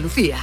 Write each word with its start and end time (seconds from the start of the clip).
Lucía. 0.00 0.38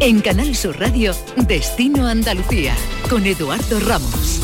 En 0.00 0.20
Canal 0.20 0.54
Sur 0.56 0.78
Radio, 0.80 1.14
Destino 1.36 2.06
Andalucía, 2.06 2.74
con 3.08 3.24
Eduardo 3.24 3.80
Ramos. 3.80 4.40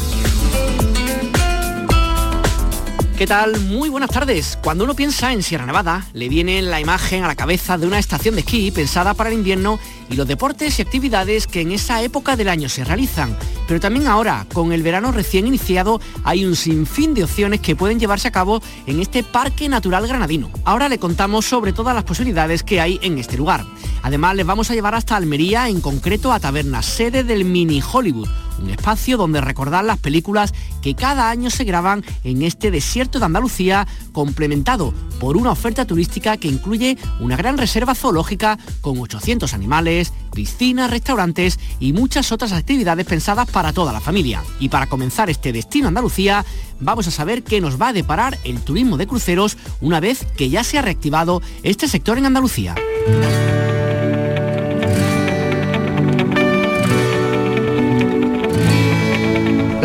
¿Qué 3.18 3.26
tal? 3.26 3.58
Muy 3.62 3.88
buenas 3.88 4.10
tardes. 4.10 4.56
Cuando 4.62 4.84
uno 4.84 4.94
piensa 4.94 5.32
en 5.32 5.42
Sierra 5.42 5.66
Nevada, 5.66 6.06
le 6.12 6.28
viene 6.28 6.62
la 6.62 6.80
imagen 6.80 7.24
a 7.24 7.26
la 7.26 7.34
cabeza 7.34 7.76
de 7.76 7.88
una 7.88 7.98
estación 7.98 8.36
de 8.36 8.42
esquí 8.42 8.70
pensada 8.70 9.14
para 9.14 9.30
el 9.30 9.34
invierno 9.34 9.80
y 10.10 10.16
los 10.16 10.26
deportes 10.26 10.78
y 10.78 10.82
actividades 10.82 11.46
que 11.46 11.60
en 11.60 11.72
esa 11.72 12.02
época 12.02 12.36
del 12.36 12.48
año 12.48 12.68
se 12.68 12.84
realizan. 12.84 13.36
Pero 13.66 13.80
también 13.80 14.06
ahora, 14.06 14.46
con 14.52 14.72
el 14.72 14.82
verano 14.82 15.12
recién 15.12 15.46
iniciado, 15.46 16.00
hay 16.24 16.44
un 16.44 16.56
sinfín 16.56 17.14
de 17.14 17.24
opciones 17.24 17.60
que 17.60 17.76
pueden 17.76 17.98
llevarse 17.98 18.28
a 18.28 18.32
cabo 18.32 18.62
en 18.86 19.00
este 19.00 19.22
Parque 19.22 19.68
Natural 19.68 20.06
Granadino. 20.06 20.50
Ahora 20.64 20.88
le 20.88 20.98
contamos 20.98 21.46
sobre 21.46 21.72
todas 21.72 21.94
las 21.94 22.04
posibilidades 22.04 22.62
que 22.62 22.80
hay 22.80 22.98
en 23.02 23.18
este 23.18 23.36
lugar. 23.36 23.64
Además, 24.02 24.36
les 24.36 24.46
vamos 24.46 24.70
a 24.70 24.74
llevar 24.74 24.94
hasta 24.94 25.16
Almería, 25.16 25.68
en 25.68 25.80
concreto 25.80 26.32
a 26.32 26.40
Taberna, 26.40 26.82
sede 26.82 27.24
del 27.24 27.44
Mini 27.44 27.82
Hollywood 27.82 28.28
un 28.58 28.70
espacio 28.70 29.16
donde 29.16 29.40
recordar 29.40 29.84
las 29.84 29.98
películas 29.98 30.52
que 30.82 30.94
cada 30.94 31.30
año 31.30 31.50
se 31.50 31.64
graban 31.64 32.04
en 32.24 32.42
este 32.42 32.70
desierto 32.70 33.18
de 33.18 33.26
Andalucía, 33.26 33.86
complementado 34.12 34.92
por 35.20 35.36
una 35.36 35.50
oferta 35.50 35.84
turística 35.84 36.36
que 36.36 36.48
incluye 36.48 36.96
una 37.20 37.36
gran 37.36 37.58
reserva 37.58 37.94
zoológica 37.94 38.58
con 38.80 38.98
800 38.98 39.54
animales, 39.54 39.97
piscinas, 40.32 40.90
restaurantes 40.90 41.58
y 41.80 41.92
muchas 41.92 42.32
otras 42.32 42.52
actividades 42.52 43.06
pensadas 43.06 43.50
para 43.50 43.72
toda 43.72 43.92
la 43.92 44.00
familia. 44.00 44.42
Y 44.60 44.68
para 44.68 44.86
comenzar 44.86 45.30
este 45.30 45.52
destino 45.52 45.88
Andalucía, 45.88 46.44
vamos 46.80 47.06
a 47.08 47.10
saber 47.10 47.42
qué 47.42 47.60
nos 47.60 47.80
va 47.80 47.88
a 47.88 47.92
deparar 47.92 48.38
el 48.44 48.60
turismo 48.60 48.96
de 48.96 49.06
cruceros 49.06 49.56
una 49.80 50.00
vez 50.00 50.26
que 50.36 50.48
ya 50.48 50.64
se 50.64 50.78
ha 50.78 50.82
reactivado 50.82 51.42
este 51.62 51.88
sector 51.88 52.18
en 52.18 52.26
Andalucía. 52.26 52.74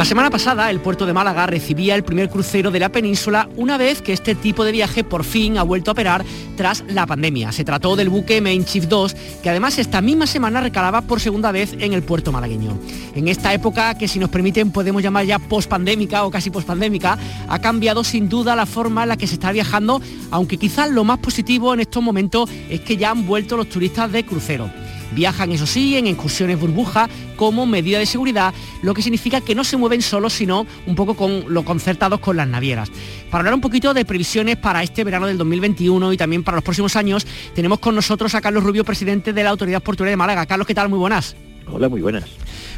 La 0.04 0.10
semana 0.10 0.30
pasada 0.30 0.70
el 0.70 0.82
puerto 0.82 1.06
de 1.06 1.14
Málaga 1.14 1.48
recibía 1.48 1.96
el 1.96 2.04
primer 2.04 2.30
crucero 2.30 2.72
de 2.72 2.80
la 2.80 2.90
península 2.90 3.48
una 3.56 3.78
vez 3.78 4.02
que 4.02 4.12
este 4.12 4.36
tipo 4.36 4.66
de 4.66 4.74
viaje 4.74 5.06
por 5.06 5.24
fin 5.24 5.58
ha 5.58 5.64
vuelto 5.64 5.92
a 5.92 5.94
operar 5.94 6.26
tras 6.58 6.84
la 6.90 7.08
pandemia. 7.08 7.54
Se 7.54 7.64
trató 7.64 7.96
del 7.96 8.10
buque 8.10 8.42
Main 8.42 8.66
Chief 8.66 8.84
2 8.90 9.16
que 9.42 9.50
además 9.50 9.80
esta 9.80 10.02
misma 10.02 10.28
semana 10.28 10.60
recalaba 10.60 11.04
por 11.04 11.22
segunda 11.22 11.54
vez 11.54 11.72
en 11.80 11.94
el 11.94 12.04
puerto 12.04 12.34
malagueño. 12.34 12.78
En 13.16 13.30
esta 13.30 13.54
época 13.54 13.98
que 13.98 14.10
si 14.10 14.20
nos 14.20 14.30
permiten 14.30 14.72
podemos 14.72 15.02
llamar 15.02 15.26
ya 15.26 15.40
post-pandémica 15.40 16.26
o 16.26 16.32
casi 16.32 16.50
post-pandémica, 16.50 17.18
ha 17.48 17.60
cambiado 17.60 18.04
sin 18.04 18.28
duda 18.28 18.58
la 18.58 18.66
forma 18.66 19.04
en 19.04 19.10
la 19.10 19.16
que 19.16 19.28
se 19.28 19.36
está 19.36 19.54
viajando, 19.54 20.02
aunque 20.32 20.58
quizás 20.58 20.92
lo 20.92 21.06
más 21.06 21.20
positivo 21.20 21.74
en 21.74 21.80
estos 21.80 22.04
momentos 22.04 22.50
es 22.70 22.82
que 22.82 22.98
ya 22.98 23.12
han 23.12 23.26
vuelto 23.26 23.56
los 23.56 23.70
turistas 23.70 24.12
de 24.12 24.26
crucero. 24.26 24.70
Viajan, 25.14 25.52
eso 25.52 25.68
sí, 25.68 25.96
en 25.96 26.08
excursiones 26.08 26.60
burbuja 26.60 27.08
como 27.44 27.66
medida 27.66 28.00
de 28.00 28.06
seguridad, 28.06 28.54
lo 28.84 28.94
que 28.94 29.02
significa 29.02 29.42
que 29.42 29.54
no 29.54 29.66
se 29.66 29.76
mueven 29.76 30.02
solos, 30.02 30.32
sino 30.32 30.66
un 30.88 30.96
poco 30.96 31.14
con 31.14 31.44
lo 31.50 31.66
concertados 31.66 32.22
con 32.22 32.38
las 32.38 32.48
navieras. 32.48 32.90
Para 33.30 33.42
hablar 33.42 33.54
un 33.54 33.60
poquito 33.60 33.94
de 33.94 34.06
previsiones 34.06 34.56
para 34.56 34.82
este 34.82 35.04
verano 35.04 35.28
del 35.28 35.38
2021 35.38 36.14
y 36.14 36.16
también 36.16 36.42
para 36.46 36.56
los 36.56 36.64
próximos 36.64 36.96
años, 36.96 37.28
tenemos 37.54 37.80
con 37.80 37.96
nosotros 37.96 38.34
a 38.34 38.40
Carlos 38.40 38.64
Rubio, 38.64 38.86
presidente 38.86 39.34
de 39.34 39.44
la 39.44 39.50
Autoridad 39.50 39.84
Portuaria 39.84 40.12
de 40.12 40.16
Málaga. 40.16 40.46
Carlos, 40.46 40.66
¿qué 40.66 40.74
tal? 40.74 40.88
Muy 40.88 41.00
buenas. 41.00 41.36
Hola, 41.68 41.90
muy 41.90 42.02
buenas. 42.02 42.24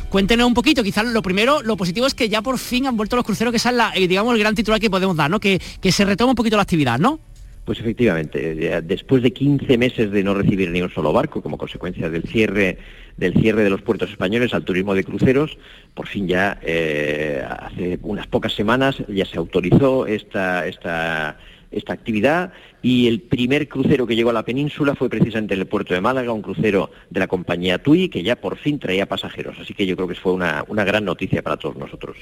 Cuéntenos 0.10 0.48
un 0.48 0.56
poquito, 0.56 0.82
quizás 0.82 1.06
lo 1.06 1.22
primero, 1.22 1.62
lo 1.62 1.78
positivo 1.78 2.08
es 2.08 2.16
que 2.16 2.28
ya 2.28 2.42
por 2.42 2.58
fin 2.58 2.88
han 2.88 2.98
vuelto 2.98 3.16
los 3.16 3.24
cruceros, 3.24 3.52
que 3.52 3.58
es 3.58 3.66
la, 3.66 3.92
eh, 3.94 4.08
digamos, 4.08 4.34
el 4.34 4.40
gran 4.40 4.56
titular 4.56 4.80
que 4.80 4.90
podemos 4.90 5.16
dar, 5.16 5.30
¿no? 5.30 5.40
Que, 5.40 5.62
que 5.80 5.92
se 5.92 6.06
retoma 6.06 6.32
un 6.32 6.36
poquito 6.36 6.56
la 6.56 6.64
actividad, 6.64 6.98
¿no? 6.98 7.20
Pues 7.66 7.80
efectivamente, 7.80 8.82
después 8.84 9.24
de 9.24 9.34
15 9.34 9.78
meses 9.80 10.12
de 10.12 10.24
no 10.24 10.36
recibir 10.36 10.70
ni 10.70 10.84
un 10.84 10.92
solo 10.92 11.12
barco, 11.12 11.42
como 11.42 11.58
consecuencia 11.58 12.10
del 12.12 12.24
cierre 12.24 12.78
del 13.18 13.34
cierre 13.34 13.64
de 13.64 13.70
los 13.70 13.82
puertos 13.82 14.10
españoles 14.12 14.54
al 14.54 14.66
turismo 14.66 14.94
de 14.94 15.04
cruceros, 15.04 15.58
por 15.94 16.08
fin 16.08 16.28
ya 16.28 16.60
eh, 16.62 17.44
hace 17.48 17.98
unas 18.02 18.28
pocas 18.28 18.54
semanas 18.54 18.98
ya 19.08 19.26
se 19.26 19.38
autorizó 19.38 20.06
esta, 20.06 20.68
esta, 20.68 21.38
esta 21.72 21.94
actividad 21.94 22.52
y 22.86 23.08
el 23.08 23.20
primer 23.20 23.68
crucero 23.68 24.06
que 24.06 24.16
llegó 24.16 24.30
a 24.30 24.34
la 24.34 24.46
península 24.46 24.94
fue 24.94 25.10
precisamente 25.10 25.56
en 25.56 25.62
el 25.62 25.66
puerto 25.66 25.96
de 25.96 26.02
Málaga, 26.02 26.32
un 26.32 26.44
crucero 26.44 26.92
de 27.10 27.20
la 27.20 27.26
compañía 27.26 27.80
TUI 27.80 28.10
que 28.10 28.22
ya 28.22 28.36
por 28.36 28.60
fin 28.60 28.78
traía 28.78 29.08
pasajeros. 29.08 29.58
Así 29.60 29.74
que 29.74 29.88
yo 29.88 29.96
creo 29.96 30.08
que 30.08 30.14
fue 30.14 30.34
una, 30.34 30.64
gran 30.86 31.04
noticia 31.04 31.42
para 31.42 31.58
todos 31.58 31.76
nosotros. 31.78 32.16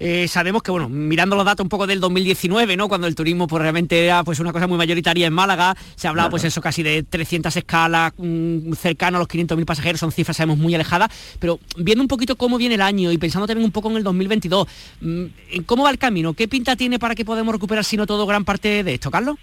Eh, 0.00 0.26
sabemos 0.26 0.64
que, 0.64 0.72
bueno, 0.72 0.88
mirando 0.88 1.36
los 1.36 1.44
datos 1.44 1.62
un 1.62 1.68
poco 1.68 1.86
del 1.86 2.00
2019, 2.00 2.76
¿no? 2.76 2.88
Cuando 2.88 3.06
el 3.06 3.14
turismo 3.14 3.46
pues, 3.46 3.62
realmente 3.62 4.06
era 4.06 4.24
pues, 4.24 4.40
una 4.40 4.52
cosa 4.52 4.66
muy 4.66 4.76
mayoritaria 4.76 5.28
en 5.28 5.32
Málaga, 5.32 5.76
se 5.94 6.08
hablaba 6.08 6.30
pues 6.30 6.42
eso 6.42 6.60
casi 6.60 6.82
de 6.82 7.04
300 7.04 7.56
escalas, 7.56 8.12
mm, 8.18 8.72
cercano 8.72 9.18
a 9.18 9.20
los 9.20 9.28
500.000 9.28 9.64
pasajeros, 9.64 10.00
son 10.00 10.10
cifras, 10.10 10.36
sabemos, 10.36 10.58
muy 10.58 10.74
alejadas, 10.74 11.12
pero 11.38 11.60
viendo 11.76 12.02
un 12.02 12.08
poquito 12.08 12.34
cómo 12.34 12.58
viene 12.58 12.74
el 12.74 12.82
año 12.82 13.12
y 13.12 13.18
pensando 13.18 13.46
también 13.46 13.64
un 13.64 13.70
poco 13.70 13.88
en 13.92 13.98
el 13.98 14.02
2022, 14.02 14.66
mm, 15.00 15.24
¿cómo 15.64 15.84
va 15.84 15.90
el 15.90 15.98
camino? 15.98 16.34
¿Qué 16.34 16.48
pinta 16.48 16.74
tiene 16.74 16.98
para 16.98 17.14
que 17.14 17.24
podamos 17.24 17.54
recuperar, 17.54 17.84
si 17.84 17.96
no 17.96 18.04
todo, 18.04 18.26
gran 18.26 18.44
parte 18.44 18.82
de 18.82 18.94
esto, 18.94 19.12
Carlos? 19.12 19.36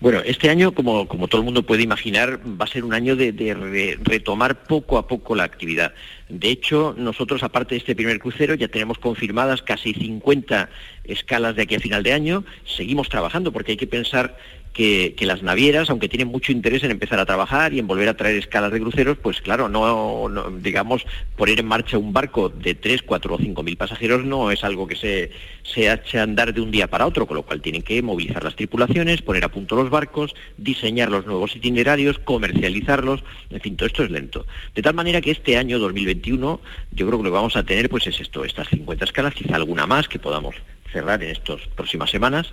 Bueno, 0.00 0.20
este 0.24 0.48
año, 0.48 0.72
como, 0.72 1.06
todo 1.06 1.42
el 1.42 1.44
mundo 1.44 1.62
puede 1.62 1.82
imaginar, 1.82 2.40
va 2.58 2.64
a 2.64 2.68
ser 2.68 2.84
un 2.84 2.94
año 2.94 3.16
de, 3.16 3.98
retomar 4.02 4.64
poco 4.64 4.96
a 4.96 5.06
poco 5.06 5.34
la 5.34 5.44
actividad. 5.44 5.92
De 6.30 6.48
hecho, 6.48 6.94
nosotros, 6.96 7.42
aparte 7.42 7.74
de 7.74 7.80
este 7.80 7.94
primer 7.94 8.18
crucero, 8.18 8.54
ya 8.54 8.68
tenemos 8.68 8.98
confirmadas 8.98 9.60
casi 9.60 9.92
50 9.92 10.70
escalas 11.04 11.54
de 11.54 11.62
aquí 11.62 11.74
a 11.74 11.80
final 11.80 12.02
de 12.02 12.14
año. 12.14 12.44
Seguimos 12.64 13.10
trabajando 13.10 13.52
porque 13.52 13.72
hay 13.72 13.76
que 13.76 13.86
pensar 13.86 14.38
que, 14.72 15.14
las 15.20 15.42
navieras, 15.42 15.90
aunque 15.90 16.08
tienen 16.08 16.28
mucho 16.28 16.52
interés 16.52 16.82
en 16.84 16.90
empezar 16.90 17.18
a 17.18 17.26
trabajar 17.26 17.74
y 17.74 17.78
en 17.78 17.86
volver 17.86 18.08
a 18.08 18.16
traer 18.16 18.36
escalas 18.36 18.72
de 18.72 18.80
cruceros, 18.80 19.18
pues 19.18 19.40
claro, 19.40 19.68
no, 19.68 20.28
digamos, 20.58 21.04
poner 21.36 21.60
en 21.60 21.66
marcha 21.66 21.98
un 21.98 22.12
barco 22.12 22.48
de 22.48 22.74
3, 22.74 23.02
4 23.02 23.34
o 23.34 23.38
5 23.38 23.62
mil 23.62 23.76
pasajeros 23.76 24.24
no 24.24 24.50
es 24.50 24.64
algo 24.64 24.86
que 24.86 24.96
se, 24.96 25.30
se 25.62 25.90
a 25.90 26.00
andar 26.22 26.54
de 26.54 26.60
un 26.60 26.70
día 26.70 26.88
para 26.88 27.06
otro, 27.06 27.26
con 27.26 27.36
lo 27.36 27.42
cual 27.42 27.60
tienen 27.60 27.82
que 27.82 28.00
movilizar 28.02 28.44
las 28.44 28.56
tripulaciones, 28.56 29.22
poner 29.22 29.44
a 29.44 29.48
punto 29.48 29.76
los 29.76 29.90
barcos, 29.90 30.34
diseñar 30.56 31.10
los 31.10 31.26
nuevos 31.26 31.54
itinerarios, 31.56 32.18
comercializarlos, 32.18 33.22
en 33.50 33.60
fin, 33.60 33.76
todo 33.76 33.86
esto 33.86 34.04
es 34.04 34.10
lento. 34.10 34.46
De 34.74 34.82
tal 34.82 34.94
manera 34.94 35.20
que 35.20 35.32
este 35.32 35.56
año 35.56 35.78
2021 35.78 36.60
yo 36.92 37.06
creo 37.06 37.18
que 37.18 37.24
lo 37.24 37.30
que 37.30 37.34
vamos 37.34 37.56
a 37.56 37.64
tener 37.64 37.88
pues 37.88 38.06
es 38.06 38.20
esto, 38.20 38.44
estas 38.44 38.68
50 38.68 39.04
escalas, 39.04 39.34
quizá 39.34 39.56
alguna 39.56 39.86
más 39.86 40.08
que 40.08 40.18
podamos 40.18 40.54
cerrar 40.92 41.22
en 41.22 41.30
estas 41.30 41.60
próximas 41.74 42.10
semanas, 42.10 42.52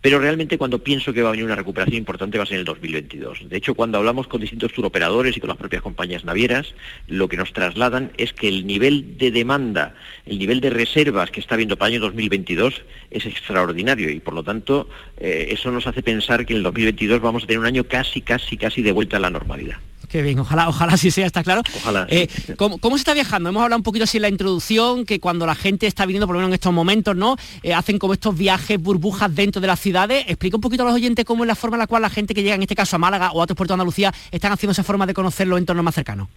pero 0.00 0.18
realmente 0.18 0.58
cuando 0.58 0.82
pienso 0.82 1.12
que 1.12 1.22
va 1.22 1.28
a 1.28 1.32
venir 1.32 1.44
una 1.44 1.56
recuperación 1.56 1.96
importante 1.96 2.38
va 2.38 2.44
a 2.44 2.46
ser 2.46 2.54
en 2.54 2.60
el 2.60 2.64
2022. 2.66 3.48
De 3.48 3.56
hecho, 3.56 3.74
cuando 3.74 3.98
hablamos 3.98 4.28
con 4.28 4.40
distintos 4.40 4.72
turoperadores 4.72 5.36
y 5.36 5.40
con 5.40 5.48
las 5.48 5.56
propias 5.56 5.82
compañías 5.82 6.24
navieras, 6.24 6.74
lo 7.06 7.28
que 7.28 7.36
nos 7.36 7.52
trasladan 7.52 8.12
es 8.16 8.32
que 8.32 8.48
el 8.48 8.66
nivel 8.66 9.18
de 9.18 9.30
demanda, 9.30 9.94
el 10.26 10.38
nivel 10.38 10.60
de 10.60 10.70
reservas 10.70 11.30
que 11.30 11.40
está 11.40 11.54
habiendo 11.54 11.76
para 11.76 11.88
el 11.88 11.94
año 11.94 12.02
2022 12.02 12.82
es 13.10 13.26
extraordinario 13.26 14.10
y 14.10 14.20
por 14.20 14.34
lo 14.34 14.42
tanto 14.42 14.88
eh, 15.18 15.48
eso 15.50 15.70
nos 15.70 15.86
hace 15.86 16.02
pensar 16.02 16.46
que 16.46 16.52
en 16.52 16.58
el 16.58 16.62
2022 16.64 17.20
vamos 17.20 17.44
a 17.44 17.46
tener 17.46 17.60
un 17.60 17.66
año 17.66 17.84
casi, 17.84 18.20
casi, 18.20 18.56
casi 18.56 18.82
de 18.82 18.92
vuelta 18.92 19.16
a 19.16 19.20
la 19.20 19.30
normalidad. 19.30 19.78
Qué 20.08 20.22
bien, 20.22 20.38
ojalá, 20.38 20.68
ojalá 20.68 20.96
sí 20.96 21.10
sea, 21.10 21.26
está 21.26 21.42
claro. 21.42 21.62
Ojalá. 21.76 22.06
Eh, 22.08 22.28
¿cómo, 22.56 22.78
se 22.96 22.96
está 22.96 23.12
viajando? 23.14 23.50
Hemos 23.50 23.62
hablado 23.62 23.78
un 23.78 23.82
poquito 23.82 24.04
así 24.04 24.16
en 24.16 24.22
la 24.22 24.28
introducción, 24.28 25.04
que 25.04 25.20
cuando 25.20 25.44
la 25.46 25.54
gente 25.54 25.86
está 25.86 26.06
viniendo, 26.06 26.26
por 26.26 26.34
lo 26.34 26.40
menos 26.40 26.48
en 26.48 26.54
estos 26.54 26.72
momentos, 26.72 27.14
¿no? 27.14 27.36
Eh, 27.62 27.74
hacen 27.74 27.98
como 27.98 28.14
estos 28.14 28.36
viajes, 28.36 28.80
burbujas 28.80 29.34
dentro 29.34 29.60
de 29.60 29.66
las 29.66 29.78
ciudades. 29.80 30.24
Explica 30.26 30.56
un 30.56 30.62
poquito 30.62 30.82
a 30.84 30.86
los 30.86 30.94
oyentes 30.94 31.24
cómo 31.26 31.44
es 31.44 31.48
la 31.48 31.54
forma 31.54 31.76
en 31.76 31.80
la 31.80 31.86
cual 31.86 32.02
la 32.02 32.10
gente 32.10 32.34
que 32.34 32.42
llega, 32.42 32.54
en 32.54 32.62
este 32.62 32.74
caso 32.74 32.96
a 32.96 32.98
Málaga 32.98 33.32
o 33.32 33.40
a 33.40 33.44
otros 33.44 33.56
puertos 33.56 33.74
de 33.74 33.82
Andalucía, 33.82 34.14
están 34.30 34.52
haciendo 34.52 34.72
esa 34.72 34.82
forma 34.82 35.06
de 35.06 35.12
conocer 35.12 35.46
los 35.46 35.58
entornos 35.58 35.84
más 35.84 35.94
cercanos. 35.94 36.28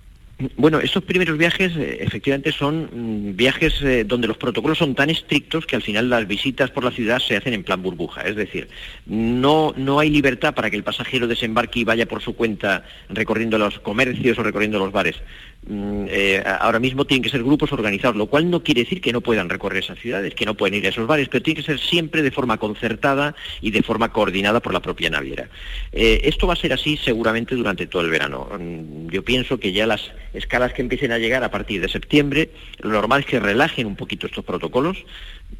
Bueno, 0.57 0.79
estos 0.79 1.03
primeros 1.03 1.37
viajes 1.37 1.75
eh, 1.75 1.97
efectivamente 2.01 2.51
son 2.51 2.89
mm, 2.91 3.35
viajes 3.35 3.81
eh, 3.81 4.03
donde 4.03 4.27
los 4.27 4.37
protocolos 4.37 4.77
son 4.77 4.95
tan 4.95 5.09
estrictos 5.09 5.65
que 5.65 5.75
al 5.75 5.81
final 5.81 6.09
las 6.09 6.27
visitas 6.27 6.71
por 6.71 6.83
la 6.83 6.91
ciudad 6.91 7.19
se 7.19 7.37
hacen 7.37 7.53
en 7.53 7.63
plan 7.63 7.81
burbuja. 7.81 8.21
Es 8.21 8.35
decir, 8.35 8.69
no, 9.05 9.73
no 9.77 9.99
hay 9.99 10.09
libertad 10.09 10.53
para 10.53 10.69
que 10.69 10.77
el 10.77 10.83
pasajero 10.83 11.27
desembarque 11.27 11.79
y 11.79 11.83
vaya 11.83 12.05
por 12.05 12.21
su 12.21 12.35
cuenta 12.35 12.83
recorriendo 13.09 13.57
los 13.57 13.79
comercios 13.79 14.37
o 14.39 14.43
recorriendo 14.43 14.79
los 14.79 14.91
bares. 14.91 15.17
Mm, 15.67 16.05
eh, 16.09 16.43
ahora 16.59 16.79
mismo 16.79 17.05
tienen 17.05 17.21
que 17.21 17.29
ser 17.29 17.43
grupos 17.43 17.71
organizados, 17.71 18.15
lo 18.15 18.25
cual 18.25 18.49
no 18.49 18.63
quiere 18.63 18.81
decir 18.81 18.99
que 18.99 19.13
no 19.13 19.21
puedan 19.21 19.47
recorrer 19.47 19.83
esas 19.83 19.99
ciudades, 19.99 20.33
que 20.33 20.45
no 20.45 20.55
pueden 20.55 20.79
ir 20.79 20.85
a 20.87 20.89
esos 20.89 21.05
bares, 21.05 21.29
pero 21.29 21.43
tiene 21.43 21.61
que 21.61 21.65
ser 21.65 21.79
siempre 21.79 22.23
de 22.23 22.31
forma 22.31 22.57
concertada 22.57 23.35
y 23.61 23.69
de 23.69 23.83
forma 23.83 24.11
coordinada 24.11 24.59
por 24.59 24.73
la 24.73 24.79
propia 24.79 25.11
naviera. 25.11 25.49
Eh, 25.91 26.21
esto 26.23 26.47
va 26.47 26.53
a 26.53 26.57
ser 26.57 26.73
así 26.73 26.97
seguramente 26.97 27.55
durante 27.55 27.85
todo 27.85 28.01
el 28.01 28.09
verano. 28.09 28.49
Mm, 28.59 29.09
yo 29.09 29.23
pienso 29.23 29.59
que 29.59 29.71
ya 29.71 29.85
las 29.85 30.11
escalas 30.33 30.73
que 30.73 30.81
empiecen 30.81 31.11
a 31.11 31.19
llegar 31.19 31.43
a 31.43 31.51
partir 31.51 31.79
de 31.79 31.89
septiembre, 31.89 32.49
lo 32.79 32.89
normal 32.89 33.19
es 33.19 33.27
que 33.27 33.39
relajen 33.39 33.85
un 33.85 33.95
poquito 33.95 34.25
estos 34.25 34.43
protocolos, 34.43 34.97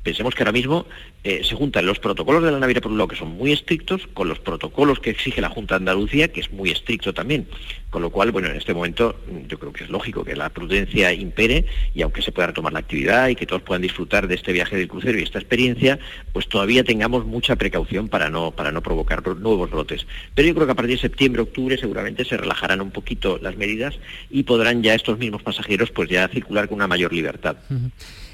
Pensemos 0.04 0.34
que 0.34 0.42
ahora 0.42 0.52
mismo 0.52 0.86
eh, 1.24 1.44
se 1.44 1.56
juntan 1.56 1.86
los 1.86 2.00
protocolos 2.00 2.44
de 2.44 2.52
la 2.52 2.58
naviera 2.60 2.82
por 2.82 2.92
un 2.92 2.98
lado, 2.98 3.08
que 3.08 3.16
son 3.16 3.30
muy 3.30 3.52
estrictos, 3.52 4.08
con 4.14 4.28
los 4.28 4.40
protocolos 4.40 5.00
que 5.00 5.12
exige 5.12 5.42
la 5.42 5.50
Junta 5.50 5.76
de 5.76 5.82
Andalucía, 5.82 6.30
que 6.30 6.40
es 6.40 6.52
muy 6.52 6.72
estricto 6.72 7.14
también. 7.14 7.48
Con 7.92 8.02
lo 8.02 8.10
cual, 8.10 8.32
bueno, 8.32 8.48
en 8.48 8.56
este 8.56 8.74
momento 8.74 9.20
mm, 9.28 9.48
yo 9.48 9.60
creo 9.60 9.74
que 9.74 9.84
es 9.84 9.90
lógico 9.90 10.24
que 10.24 10.36
la 10.36 10.50
prudencia 10.50 11.14
impere 11.14 11.66
y 11.94 12.02
aunque 12.02 12.22
se 12.24 12.32
pueda 12.32 12.48
retomar 12.48 12.74
la 12.74 12.80
actividad 12.80 13.28
y 13.28 13.36
que 13.36 13.46
todos 13.46 13.62
puedan 13.62 13.84
disfrutar 13.84 14.28
de 14.28 14.36
este 14.36 14.52
viaje 14.54 14.76
del 14.76 14.88
crucero 14.88 15.20
y 15.20 15.24
esta 15.24 15.38
experiencia, 15.38 16.00
pues 16.34 16.48
todavía 16.48 16.84
tengamos 16.84 17.26
mucha 17.26 17.56
precaución 17.56 18.08
para 18.08 18.30
no, 18.30 18.52
para 18.52 18.72
no 18.72 18.82
provocar 18.82 19.22
nuevos 19.38 19.70
brotes. 19.70 20.08
Pero 20.34 20.48
yo 20.48 20.56
creo 20.56 20.66
que 20.66 20.72
a 20.72 20.76
partir 20.76 20.96
de 20.96 21.02
septiembre, 21.02 21.44
octubre 21.44 21.78
seguramente 21.78 22.26
se 22.26 22.38
relajarán 22.38 22.82
un 22.82 22.92
poquito 22.92 23.38
las 23.40 23.56
medidas 23.56 24.00
y 24.32 24.44
podrán 24.44 24.82
ya 24.82 24.96
estos 24.96 25.20
mismos 25.20 25.44
pasajeros 25.44 25.92
pues 25.92 26.10
ya 26.10 26.28
circular 26.28 26.68
con 26.68 26.78
una 26.78 26.88
mayor 26.88 27.14
libertad. 27.14 27.58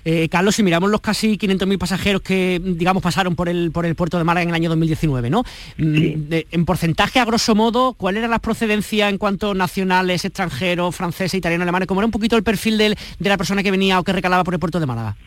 Eh, 0.10 0.30
Carlos, 0.30 0.56
si 0.56 0.64
miramos 0.64 0.90
los 0.90 1.02
casi 1.02 1.38
500.000 1.38 1.78
pasajeros 1.78 2.22
que, 2.22 2.62
digamos, 2.64 3.04
pasaron 3.04 3.36
por 3.36 3.50
el, 3.50 3.72
por 3.72 3.86
el 3.86 3.94
puerto 3.94 4.18
de 4.18 4.24
Málaga 4.24 4.44
en 4.44 4.50
el 4.50 4.56
año 4.56 4.70
2019, 4.70 5.30
¿no? 5.30 5.44
Mm, 5.76 6.32
en 6.50 6.66
porcentaje, 6.66 7.20
a 7.20 7.26
grosso 7.26 7.56
modo, 7.56 7.92
¿cuál 7.92 8.16
era 8.16 8.30
la 8.30 8.40
procedencia 8.40 9.10
en 9.10 9.18
cuanto 9.18 9.54
nacionales, 9.54 10.24
extranjeros, 10.24 10.96
franceses, 10.96 11.34
italianos, 11.34 11.64
alemanes? 11.64 11.90
¿Cómo 11.90 12.00
era 12.00 12.06
un 12.06 12.14
poquito 12.14 12.38
el 12.38 12.44
perfil 12.44 12.78
de 12.78 12.96
la 13.20 13.38
persona 13.38 13.62
que 13.62 13.70
venía 13.70 14.00
o 14.00 14.04
que 14.06 14.14
recalaba 14.14 14.46
por 14.46 14.54
el 14.54 14.62
puerto 14.62 14.80
de 14.80 14.86
Málaga? 14.86 15.18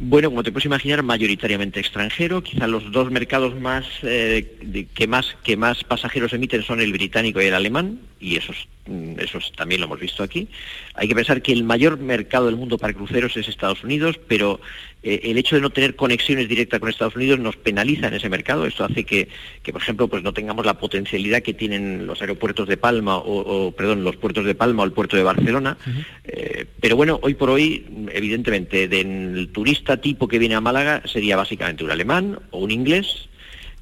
Bueno, 0.00 0.30
como 0.30 0.44
te 0.44 0.52
puedes 0.52 0.66
imaginar, 0.66 1.02
mayoritariamente 1.02 1.80
extranjero. 1.80 2.40
Quizá 2.40 2.68
los 2.68 2.92
dos 2.92 3.10
mercados 3.10 3.58
más, 3.60 3.84
eh, 4.04 4.86
que 4.94 5.08
más 5.08 5.36
que 5.42 5.56
más 5.56 5.82
pasajeros 5.82 6.32
emiten 6.32 6.62
son 6.62 6.80
el 6.80 6.92
británico 6.92 7.42
y 7.42 7.46
el 7.46 7.54
alemán, 7.54 7.98
y 8.20 8.36
esos, 8.36 8.68
mm, 8.86 9.20
esos 9.20 9.52
también 9.52 9.80
lo 9.80 9.86
hemos 9.86 10.00
visto 10.00 10.22
aquí. 10.22 10.48
Hay 10.94 11.08
que 11.08 11.14
pensar 11.14 11.42
que 11.42 11.52
el 11.52 11.64
mayor 11.64 11.98
mercado 11.98 12.46
del 12.46 12.56
mundo 12.56 12.78
para 12.78 12.92
cruceros 12.92 13.36
es 13.36 13.48
Estados 13.48 13.84
Unidos, 13.84 14.18
pero 14.26 14.60
eh, 15.02 15.20
el 15.24 15.38
hecho 15.38 15.54
de 15.54 15.62
no 15.62 15.70
tener 15.70 15.94
conexiones 15.94 16.48
directas 16.48 16.80
con 16.80 16.88
Estados 16.88 17.14
Unidos 17.14 17.38
nos 17.38 17.56
penaliza 17.56 18.08
en 18.08 18.14
ese 18.14 18.28
mercado. 18.28 18.66
Esto 18.66 18.84
hace 18.84 19.04
que, 19.04 19.28
por 19.72 19.80
ejemplo, 19.80 20.08
pues 20.08 20.22
no 20.22 20.32
tengamos 20.32 20.66
la 20.66 20.78
potencialidad 20.78 21.42
que 21.42 21.54
tienen 21.54 22.06
los 22.06 22.20
aeropuertos 22.20 22.66
de 22.68 22.76
Palma 22.76 23.16
o, 23.16 23.72
perdón, 23.72 24.02
los 24.02 24.16
puertos 24.16 24.44
de 24.44 24.54
Palma 24.54 24.82
o 24.82 24.86
el 24.86 24.92
puerto 24.92 25.16
de 25.16 25.22
Barcelona. 25.22 25.76
Eh, 26.24 26.66
pero 26.80 26.96
bueno, 26.96 27.20
hoy 27.22 27.34
por 27.34 27.50
hoy, 27.50 27.86
evidentemente, 28.12 28.88
del 28.88 29.50
turista 29.52 29.98
tipo 29.98 30.26
que 30.26 30.38
viene 30.38 30.56
a 30.56 30.60
Málaga 30.60 31.02
sería 31.06 31.36
básicamente 31.36 31.84
un 31.84 31.90
alemán 31.90 32.40
o 32.50 32.58
un 32.58 32.70
inglés. 32.70 33.27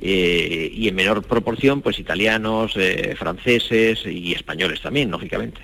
Eh, 0.00 0.70
y 0.72 0.88
en 0.88 0.94
menor 0.94 1.22
proporción, 1.22 1.80
pues 1.80 1.98
italianos, 1.98 2.74
franceses 3.18 4.04
y 4.06 4.32
españoles 4.32 4.80
también, 4.82 5.10
lógicamente. 5.10 5.60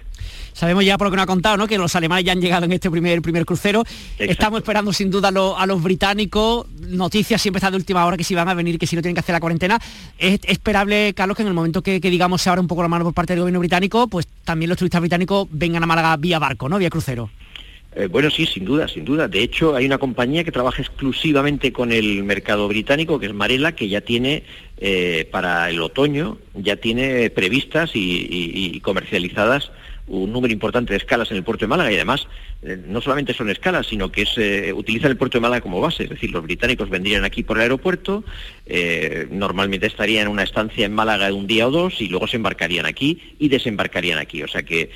Sabemos 0.52 0.84
ya 0.84 0.99
por 0.99 1.06
lo 1.06 1.11
que 1.11 1.17
nos 1.17 1.25
ha 1.25 1.26
contado, 1.26 1.56
¿no? 1.56 1.67
Que 1.67 1.79
los 1.79 1.94
alemanes 1.96 2.25
ya 2.25 2.32
han 2.32 2.40
llegado 2.40 2.67
en 2.67 2.73
este 2.73 2.90
primer, 2.90 3.23
primer 3.23 3.46
crucero. 3.46 3.84
Estamos 4.19 4.58
esperando 4.58 4.93
sin 4.93 5.11
duda 5.11 5.29
a 5.29 5.67
los, 5.67 5.82
británicos. 5.82 6.67
Noticias 6.81 7.40
siempre 7.40 7.58
está 7.58 7.70
de 7.70 7.76
última 7.76 8.05
hora 8.05 8.17
que 8.17 8.25
si 8.25 8.34
van 8.34 8.49
a 8.49 8.55
venir, 8.55 8.79
que 8.79 8.87
si 8.87 8.94
no 8.94 9.02
tienen 9.02 9.14
que 9.14 9.20
hacer 9.20 9.32
la 9.32 9.40
cuarentena. 9.40 9.81
Es 10.19 10.40
esperable, 10.44 11.14
Carlos, 11.14 11.37
que 11.37 11.43
en 11.43 11.49
el 11.49 11.55
momento 11.55 11.82
que, 11.82 12.00
digamos 12.00 12.43
se 12.43 12.50
abra 12.50 12.61
un 12.61 12.69
poco 12.69 12.82
la 12.82 12.88
mano 12.88 13.05
por 13.05 13.14
parte 13.14 13.32
del 13.32 13.40
gobierno 13.40 13.61
británico, 13.61 14.08
pues 14.08 14.26
también 14.44 14.69
los 14.69 14.79
turistas 14.79 15.00
británicos 15.00 15.49
vengan 15.50 15.82
a 15.82 15.87
Málaga 15.87 16.17
vía 16.17 16.38
barco, 16.38 16.69
¿no? 16.69 16.79
Vía 16.79 16.90
crucero. 16.90 17.31
Eh, 17.94 18.06
bueno, 18.06 18.30
sí, 18.30 18.46
sin 18.46 18.64
duda, 18.64 18.88
sin 18.88 19.04
duda. 19.04 19.28
De 19.28 19.42
hecho, 19.42 19.76
hay 19.76 19.84
una 19.84 19.98
compañía 19.98 20.44
que 20.44 20.52
trabaja 20.52 20.80
exclusivamente 20.80 21.72
con 21.72 21.92
el 21.92 22.24
mercado 22.24 22.66
británico, 22.68 23.18
que 23.18 23.26
es 23.26 23.34
Marela, 23.34 23.72
que 23.72 23.88
ya 23.88 24.00
tiene 24.00 24.44
eh, 24.78 25.28
para 25.30 25.68
el 25.68 25.80
otoño, 25.82 26.38
ya 26.54 26.76
tiene 26.76 27.28
previstas 27.30 27.90
y 27.94 28.80
comercializadas 28.80 29.70
un 30.06 30.32
número 30.32 30.52
importante 30.52 30.92
de 30.92 30.98
escalas 30.98 31.30
en 31.30 31.36
el 31.36 31.44
puerto 31.44 31.64
de 31.64 31.68
Málaga. 31.68 31.92
Y 31.92 31.96
además 31.96 32.26
eh, 32.62 32.78
no 32.86 33.00
solamente 33.00 33.34
son 33.34 33.50
escalas, 33.50 33.86
sino 33.86 34.10
que 34.10 34.22
es, 34.22 34.36
eh, 34.36 34.72
utilizan 34.72 35.10
el 35.10 35.16
puerto 35.16 35.38
de 35.38 35.42
Málaga 35.42 35.62
como 35.62 35.80
base, 35.80 36.04
es 36.04 36.10
decir, 36.10 36.30
los 36.30 36.42
británicos 36.42 36.90
vendrían 36.90 37.24
aquí 37.24 37.42
por 37.42 37.56
el 37.56 37.62
aeropuerto, 37.62 38.24
normalmente 39.30 39.86
estarían 39.86 40.26
en 40.26 40.28
una 40.28 40.44
estancia 40.44 40.86
en 40.86 40.94
Málaga 40.94 41.26
de 41.26 41.32
un 41.32 41.46
día 41.46 41.66
o 41.66 41.70
dos 41.70 42.00
y 42.00 42.08
luego 42.08 42.26
se 42.26 42.36
embarcarían 42.36 42.86
aquí 42.86 43.20
y 43.38 43.48
desembarcarían 43.48 44.18
aquí, 44.18 44.42
o 44.42 44.48
sea 44.48 44.62
que 44.62 44.90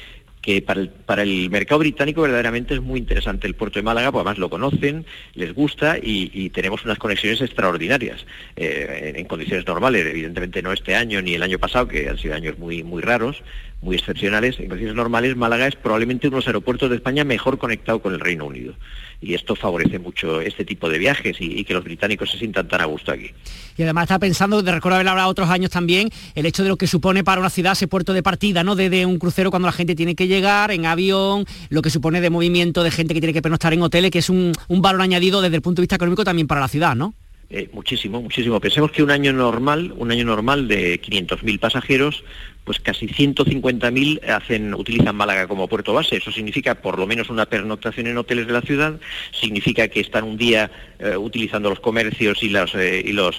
que 0.46 0.62
para 0.62 1.22
el, 1.22 1.50
mercado 1.50 1.80
británico 1.80 2.22
verdaderamente 2.22 2.74
es 2.74 2.80
muy 2.80 3.00
interesante. 3.00 3.48
El 3.48 3.56
puerto 3.56 3.80
de 3.80 3.82
Málaga, 3.82 4.12
porque 4.12 4.20
además 4.20 4.38
lo 4.38 4.48
conocen, 4.48 5.04
les 5.34 5.52
gusta 5.52 5.98
y, 6.00 6.50
tenemos 6.50 6.84
unas 6.84 6.98
conexiones 6.98 7.40
extraordinarias 7.40 8.24
en, 8.54 9.24
condiciones 9.24 9.66
normales, 9.66 10.06
evidentemente 10.06 10.62
no 10.62 10.72
este 10.72 10.94
año 10.94 11.20
ni 11.20 11.34
el 11.34 11.42
año 11.42 11.58
pasado, 11.58 11.88
que 11.88 12.08
han 12.08 12.16
sido 12.16 12.36
años 12.36 12.58
muy, 12.60 12.84
muy 12.84 13.02
raros, 13.02 13.42
muy 13.82 13.96
excepcionales. 13.96 14.58
En 14.58 14.66
condiciones 14.66 14.96
normales, 14.96 15.36
Málaga 15.36 15.66
es 15.66 15.76
probablemente 15.76 16.28
uno 16.28 16.36
de 16.36 16.38
los 16.38 16.46
aeropuertos 16.46 16.90
de 16.90 16.96
España 16.96 17.24
mejor 17.24 17.58
conectado 17.58 18.00
con 18.00 18.14
el 18.14 18.20
Reino 18.20 18.46
Unido. 18.46 18.74
Y 19.20 19.34
esto 19.34 19.56
favorece 19.56 19.98
mucho 19.98 20.40
este 20.40 20.64
tipo 20.64 20.88
de 20.88 20.98
viajes 20.98 21.36
y, 21.40 21.64
que 21.64 21.74
los 21.74 21.84
británicos 21.84 22.30
se 22.30 22.38
sientan 22.38 22.68
tan 22.68 22.80
a 22.80 22.84
gusto 22.84 23.12
aquí. 23.12 23.30
Y 23.76 23.82
además 23.82 24.04
está 24.04 24.18
pensando, 24.18 24.62
de 24.62 24.72
recordar 24.72 25.00
haber 25.00 25.08
hablado 25.08 25.28
otros 25.28 25.48
años 25.48 25.70
también, 25.70 26.10
el 26.34 26.46
hecho 26.46 26.62
de 26.62 26.68
lo 26.68 26.76
que 26.76 26.86
supone 26.86 27.24
para 27.24 27.40
una 27.40 27.50
ciudad 27.50 27.72
ese 27.72 27.88
puerto 27.88 28.12
de 28.12 28.22
partida, 28.22 28.62
¿no? 28.62 28.76
De, 28.76 29.06
un 29.06 29.18
crucero 29.18 29.50
cuando 29.50 29.66
la 29.66 29.72
gente 29.72 29.94
tiene 29.94 30.14
que 30.14 30.26
llegar 30.26 30.70
en 30.70 30.86
avión, 30.86 31.44
lo 31.68 31.82
que 31.82 31.90
supone 31.90 32.20
de 32.20 32.30
movimiento 32.30 32.82
de 32.82 32.90
gente 32.90 33.14
que 33.14 33.20
tiene 33.20 33.32
que 33.32 33.42
pernoctar 33.42 33.72
en 33.72 33.82
hoteles, 33.82 34.10
que 34.10 34.18
es 34.18 34.30
un, 34.30 34.52
un 34.68 34.82
valor 34.82 35.02
añadido 35.02 35.42
desde 35.42 35.56
el 35.56 35.62
punto 35.62 35.80
de 35.80 35.84
vista 35.84 35.96
económico 35.96 36.24
también 36.24 36.46
para 36.46 36.60
la 36.60 36.68
ciudad, 36.68 36.94
¿no? 36.94 37.14
Eh, 37.48 37.68
muchísimo, 37.72 38.20
muchísimo. 38.20 38.58
Pensemos 38.58 38.90
que 38.90 39.04
un 39.04 39.12
año 39.12 39.32
normal, 39.32 39.94
un 39.96 40.10
año 40.10 40.24
normal 40.24 40.66
de 40.66 41.00
500.000 41.00 41.60
pasajeros, 41.60 42.24
pues 42.64 42.80
casi 42.80 43.06
150.000 43.06 44.28
hacen, 44.28 44.74
utilizan 44.74 45.14
Málaga 45.14 45.46
como 45.46 45.68
puerto 45.68 45.92
base. 45.92 46.16
Eso 46.16 46.32
significa 46.32 46.74
por 46.74 46.98
lo 46.98 47.06
menos 47.06 47.30
una 47.30 47.46
pernoctación 47.46 48.08
en 48.08 48.18
hoteles 48.18 48.48
de 48.48 48.52
la 48.52 48.62
ciudad, 48.62 48.98
significa 49.30 49.86
que 49.86 50.00
están 50.00 50.24
un 50.24 50.36
día 50.36 50.72
eh, 50.98 51.16
utilizando 51.16 51.70
los 51.70 51.78
comercios 51.78 52.42
y 52.42 52.48
los, 52.48 52.74
eh, 52.74 53.00
y 53.06 53.12
los 53.12 53.38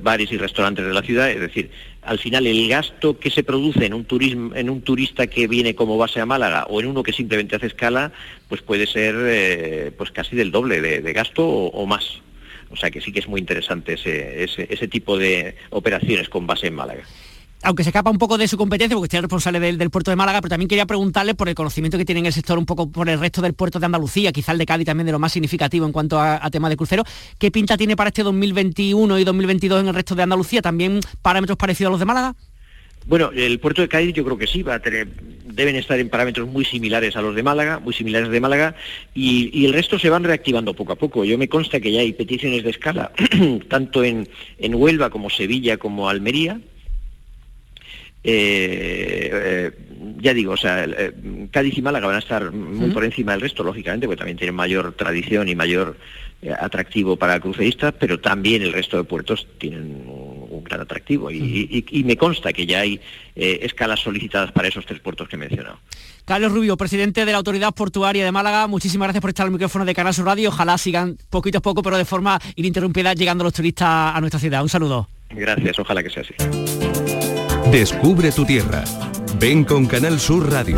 bares 0.00 0.32
y 0.32 0.38
restaurantes 0.38 0.86
de 0.86 0.94
la 0.94 1.02
ciudad. 1.02 1.30
Es 1.30 1.40
decir, 1.40 1.70
al 2.00 2.18
final 2.18 2.46
el 2.46 2.66
gasto 2.70 3.18
que 3.18 3.28
se 3.28 3.42
produce 3.42 3.84
en 3.84 3.92
un, 3.92 4.06
turismo, 4.06 4.54
en 4.54 4.70
un 4.70 4.80
turista 4.80 5.26
que 5.26 5.46
viene 5.46 5.74
como 5.74 5.98
base 5.98 6.22
a 6.22 6.26
Málaga 6.26 6.64
o 6.70 6.80
en 6.80 6.86
uno 6.86 7.02
que 7.02 7.12
simplemente 7.12 7.56
hace 7.56 7.66
escala, 7.66 8.12
pues 8.48 8.62
puede 8.62 8.86
ser 8.86 9.92
pues 9.92 10.10
casi 10.10 10.36
del 10.36 10.50
doble 10.50 10.80
de, 10.80 11.12
gasto 11.12 11.46
o 11.46 11.84
más. 11.84 12.22
O 12.70 12.76
sea 12.76 12.90
que 12.90 13.00
sí 13.00 13.12
que 13.12 13.20
es 13.20 13.28
muy 13.28 13.40
interesante 13.40 13.94
ese, 13.94 14.44
ese, 14.44 14.88
tipo 14.88 15.16
de 15.16 15.56
operaciones 15.70 16.28
con 16.28 16.46
base 16.46 16.66
en 16.68 16.74
Málaga 16.74 17.02
aunque 17.62 17.82
se 17.82 17.90
escapa 17.90 18.10
un 18.10 18.18
poco 18.18 18.38
de 18.38 18.46
su 18.46 18.56
competencia, 18.56 18.94
porque 18.94 19.06
usted 19.06 19.18
es 19.18 19.22
responsable 19.22 19.58
del, 19.58 19.90
puerto 19.90 20.12
de 20.12 20.16
Málaga, 20.16 20.40
pero 20.40 20.50
también 20.50 20.68
quería 20.68 20.86
preguntarle 20.86 21.34
por 21.34 21.48
el 21.48 21.56
conocimiento 21.56 21.98
que 21.98 22.04
tiene 22.04 22.20
en 22.20 22.26
el 22.26 22.32
sector 22.32 22.58
un 22.58 22.66
poco 22.66 22.92
por 22.92 23.08
el 23.08 23.18
resto 23.18 23.42
del 23.42 23.54
puerto 23.54 23.80
de 23.80 23.86
Andalucía, 23.86 24.30
quizá 24.30 24.52
el 24.52 24.58
de 24.58 24.66
Cádiz 24.66 24.86
también 24.86 25.06
de 25.06 25.12
lo 25.12 25.18
más 25.18 25.32
significativo 25.32 25.84
en 25.84 25.90
cuanto 25.90 26.20
a, 26.20 26.48
tema 26.50 26.68
de 26.68 26.76
crucero. 26.76 27.02
¿Qué 27.38 27.50
pinta 27.50 27.76
tiene 27.76 27.96
para 27.96 28.08
este 28.08 28.22
2021 28.22 29.18
y 29.18 29.24
2022 29.24 29.80
en 29.80 29.88
el 29.88 29.94
resto 29.94 30.14
de 30.14 30.22
Andalucía? 30.22 30.62
¿También 30.62 31.00
parámetros 31.22 31.58
parecidos 31.58 31.88
a 31.88 31.90
los 31.92 31.98
de 31.98 32.06
Málaga? 32.06 32.36
Bueno, 33.06 33.30
el 33.34 33.60
puerto 33.60 33.82
de 33.82 33.88
Cádiz 33.88 34.14
yo 34.14 34.24
creo 34.24 34.36
que 34.36 34.48
sí, 34.48 34.62
va 34.62 34.74
a 34.74 34.80
tener, 34.80 35.06
deben 35.46 35.76
estar 35.76 35.98
en 35.98 36.08
parámetros 36.08 36.48
muy 36.48 36.64
similares 36.64 37.14
a 37.16 37.22
los 37.22 37.36
de 37.36 37.42
Málaga, 37.44 37.78
muy 37.78 37.94
similares 37.94 38.28
de 38.30 38.40
Málaga, 38.40 38.74
y, 39.14 39.64
el 39.64 39.72
resto 39.72 39.98
se 39.98 40.10
van 40.10 40.24
reactivando 40.24 40.74
poco 40.74 40.92
a 40.92 40.96
poco. 40.96 41.24
Yo 41.24 41.38
me 41.38 41.48
consta 41.48 41.78
que 41.78 41.92
ya 41.92 42.00
hay 42.00 42.12
peticiones 42.12 42.64
de 42.64 42.70
escala, 42.70 43.12
tanto 43.68 44.02
en, 44.02 44.26
Huelva 44.58 45.10
como 45.10 45.30
Sevilla 45.30 45.76
como 45.76 46.08
Almería. 46.08 46.60
Eh, 48.24 49.30
eh, 49.32 49.70
ya 50.18 50.34
digo, 50.34 50.54
o 50.54 50.56
sea, 50.56 50.84
eh, 50.84 51.12
Cádiz 51.52 51.78
y 51.78 51.82
Málaga 51.82 52.08
van 52.08 52.16
a 52.16 52.20
estar 52.20 52.50
muy 52.50 52.90
por 52.90 53.04
encima 53.04 53.32
del 53.32 53.40
resto, 53.40 53.62
lógicamente, 53.62 54.06
porque 54.06 54.18
también 54.18 54.36
tienen 54.36 54.56
mayor 54.56 54.94
tradición 54.94 55.48
y 55.48 55.54
mayor 55.54 55.96
eh, 56.42 56.52
atractivo 56.52 57.16
para 57.16 57.40
cruceristas, 57.40 57.94
pero 57.98 58.20
también 58.20 58.60
el 58.60 58.74
resto 58.74 58.98
de 58.98 59.04
puertos 59.04 59.46
tienen 59.56 60.04
un, 60.56 60.64
gran 60.64 60.80
atractivo 60.80 61.30
y, 61.30 62.02
me 62.04 62.16
consta 62.16 62.52
que 62.52 62.66
ya 62.66 62.80
hay 62.80 63.00
eh, 63.34 63.60
escalas 63.62 64.00
solicitadas 64.00 64.52
para 64.52 64.68
esos 64.68 64.84
tres 64.86 65.00
puertos 65.00 65.28
que 65.28 65.36
he 65.36 65.38
mencionado. 65.38 65.78
Carlos 66.24 66.52
Rubio, 66.52 66.76
presidente 66.76 67.24
de 67.24 67.30
la 67.32 67.38
Autoridad 67.38 67.72
Portuaria 67.72 68.24
de 68.24 68.32
Málaga, 68.32 68.66
muchísimas 68.66 69.06
gracias 69.06 69.20
por 69.20 69.30
estar 69.30 69.46
al 69.46 69.52
micrófono 69.52 69.84
de 69.84 69.94
Canal 69.94 70.12
Sur 70.12 70.26
Radio. 70.26 70.48
Ojalá 70.48 70.76
sigan 70.76 71.16
poquito 71.30 71.58
a 71.58 71.60
poco, 71.60 71.82
pero 71.82 71.96
de 71.96 72.04
forma 72.04 72.40
ininterrumpida, 72.56 73.14
llegando 73.14 73.44
los 73.44 73.52
turistas 73.52 74.14
a 74.14 74.20
nuestra 74.20 74.40
ciudad. 74.40 74.62
Un 74.62 74.68
saludo. 74.68 75.08
Gracias, 75.30 75.78
ojalá 75.78 76.02
que 76.02 76.10
sea 76.10 76.22
así. 76.22 76.34
Descubre 77.70 78.32
tu 78.32 78.44
tierra. 78.44 78.84
Ven 79.38 79.64
con 79.64 79.86
Canal 79.86 80.18
Sur 80.18 80.50
Radio. 80.50 80.76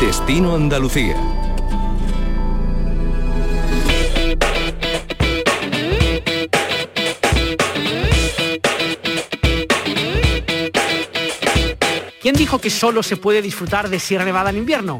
Destino 0.00 0.54
Andalucía. 0.54 1.39
¿Quién 12.20 12.34
dijo 12.34 12.58
que 12.58 12.68
solo 12.68 13.02
se 13.02 13.16
puede 13.16 13.40
disfrutar 13.40 13.88
de 13.88 13.98
Sierra 13.98 14.26
Nevada 14.26 14.50
en 14.50 14.58
invierno? 14.58 14.98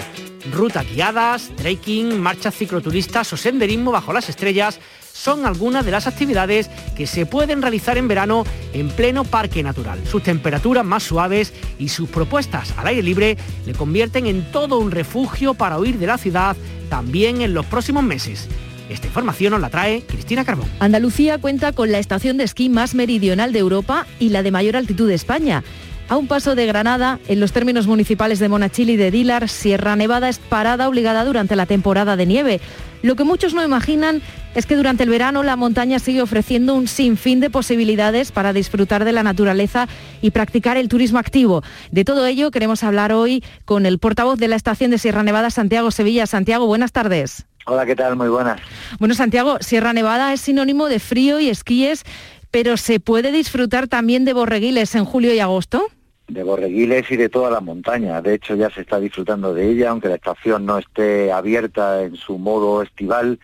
Rutas 0.50 0.90
guiadas, 0.90 1.50
trekking, 1.54 2.18
marchas 2.18 2.54
cicloturistas 2.54 3.30
o 3.34 3.36
senderismo 3.36 3.92
bajo 3.92 4.14
las 4.14 4.30
estrellas 4.30 4.80
son 5.12 5.44
algunas 5.44 5.84
de 5.84 5.90
las 5.90 6.06
actividades 6.06 6.70
que 6.96 7.06
se 7.06 7.26
pueden 7.26 7.60
realizar 7.60 7.98
en 7.98 8.08
verano 8.08 8.44
en 8.72 8.88
pleno 8.88 9.24
parque 9.24 9.62
natural. 9.62 10.00
Sus 10.10 10.22
temperaturas 10.22 10.82
más 10.82 11.02
suaves 11.02 11.52
y 11.78 11.90
sus 11.90 12.08
propuestas 12.08 12.72
al 12.78 12.86
aire 12.86 13.02
libre 13.02 13.36
le 13.66 13.74
convierten 13.74 14.26
en 14.26 14.50
todo 14.50 14.78
un 14.78 14.90
refugio 14.90 15.52
para 15.52 15.78
huir 15.78 15.98
de 15.98 16.06
la 16.06 16.16
ciudad 16.16 16.56
también 16.88 17.42
en 17.42 17.52
los 17.52 17.66
próximos 17.66 18.02
meses. 18.02 18.48
Esta 18.88 19.08
información 19.08 19.52
nos 19.52 19.60
la 19.60 19.68
trae 19.68 20.02
Cristina 20.06 20.44
Carbón. 20.46 20.68
Andalucía 20.80 21.36
cuenta 21.36 21.72
con 21.72 21.92
la 21.92 21.98
estación 21.98 22.38
de 22.38 22.44
esquí 22.44 22.70
más 22.70 22.94
meridional 22.94 23.52
de 23.52 23.58
Europa 23.58 24.06
y 24.18 24.30
la 24.30 24.42
de 24.42 24.50
mayor 24.50 24.76
altitud 24.76 25.06
de 25.06 25.14
España. 25.14 25.62
A 26.10 26.16
un 26.16 26.26
paso 26.26 26.56
de 26.56 26.66
Granada, 26.66 27.20
en 27.28 27.38
los 27.38 27.52
términos 27.52 27.86
municipales 27.86 28.40
de 28.40 28.48
Monachil 28.48 28.90
y 28.90 28.96
de 28.96 29.12
Dilar, 29.12 29.48
Sierra 29.48 29.94
Nevada 29.94 30.28
es 30.28 30.40
parada 30.40 30.88
obligada 30.88 31.24
durante 31.24 31.54
la 31.54 31.66
temporada 31.66 32.16
de 32.16 32.26
nieve. 32.26 32.60
Lo 33.02 33.14
que 33.14 33.22
muchos 33.22 33.54
no 33.54 33.64
imaginan 33.64 34.20
es 34.56 34.66
que 34.66 34.74
durante 34.74 35.04
el 35.04 35.08
verano 35.08 35.44
la 35.44 35.54
montaña 35.54 36.00
sigue 36.00 36.20
ofreciendo 36.20 36.74
un 36.74 36.88
sinfín 36.88 37.38
de 37.38 37.48
posibilidades 37.48 38.32
para 38.32 38.52
disfrutar 38.52 39.04
de 39.04 39.12
la 39.12 39.22
naturaleza 39.22 39.86
y 40.20 40.32
practicar 40.32 40.76
el 40.76 40.88
turismo 40.88 41.20
activo. 41.20 41.62
De 41.92 42.04
todo 42.04 42.26
ello 42.26 42.50
queremos 42.50 42.82
hablar 42.82 43.12
hoy 43.12 43.44
con 43.64 43.86
el 43.86 44.00
portavoz 44.00 44.36
de 44.36 44.48
la 44.48 44.56
estación 44.56 44.90
de 44.90 44.98
Sierra 44.98 45.22
Nevada, 45.22 45.50
Santiago 45.50 45.92
Sevilla. 45.92 46.26
Santiago, 46.26 46.66
buenas 46.66 46.90
tardes. 46.90 47.46
Hola, 47.66 47.86
¿qué 47.86 47.94
tal? 47.94 48.16
Muy 48.16 48.28
buenas. 48.28 48.60
Bueno, 48.98 49.14
Santiago, 49.14 49.58
Sierra 49.60 49.92
Nevada 49.92 50.32
es 50.32 50.40
sinónimo 50.40 50.88
de 50.88 50.98
frío 50.98 51.38
y 51.38 51.50
esquíes, 51.50 52.02
pero 52.50 52.76
¿se 52.78 52.98
puede 52.98 53.30
disfrutar 53.30 53.86
también 53.86 54.24
de 54.24 54.32
borreguiles 54.32 54.96
en 54.96 55.04
julio 55.04 55.32
y 55.32 55.38
agosto? 55.38 55.86
De 56.30 56.42
Borreguiles 56.44 57.10
y 57.10 57.16
de 57.16 57.28
toda 57.28 57.50
la 57.50 57.60
montaña. 57.60 58.22
De 58.22 58.34
hecho, 58.34 58.54
ya 58.54 58.70
se 58.70 58.82
está 58.82 59.00
disfrutando 59.00 59.52
de 59.52 59.68
ella, 59.68 59.90
aunque 59.90 60.08
la 60.08 60.14
estación 60.14 60.64
no 60.64 60.78
esté 60.78 61.32
abierta 61.32 62.02
en 62.02 62.16
su 62.16 62.38
modo 62.38 62.82
estival. 62.82 63.38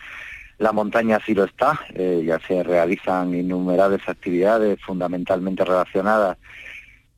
La 0.58 0.72
montaña 0.72 1.18
sí 1.24 1.34
lo 1.34 1.44
está, 1.44 1.80
eh, 1.94 2.22
ya 2.24 2.38
se 2.40 2.62
realizan 2.62 3.34
innumerables 3.34 4.08
actividades 4.08 4.80
fundamentalmente 4.80 5.64
relacionadas 5.64 6.38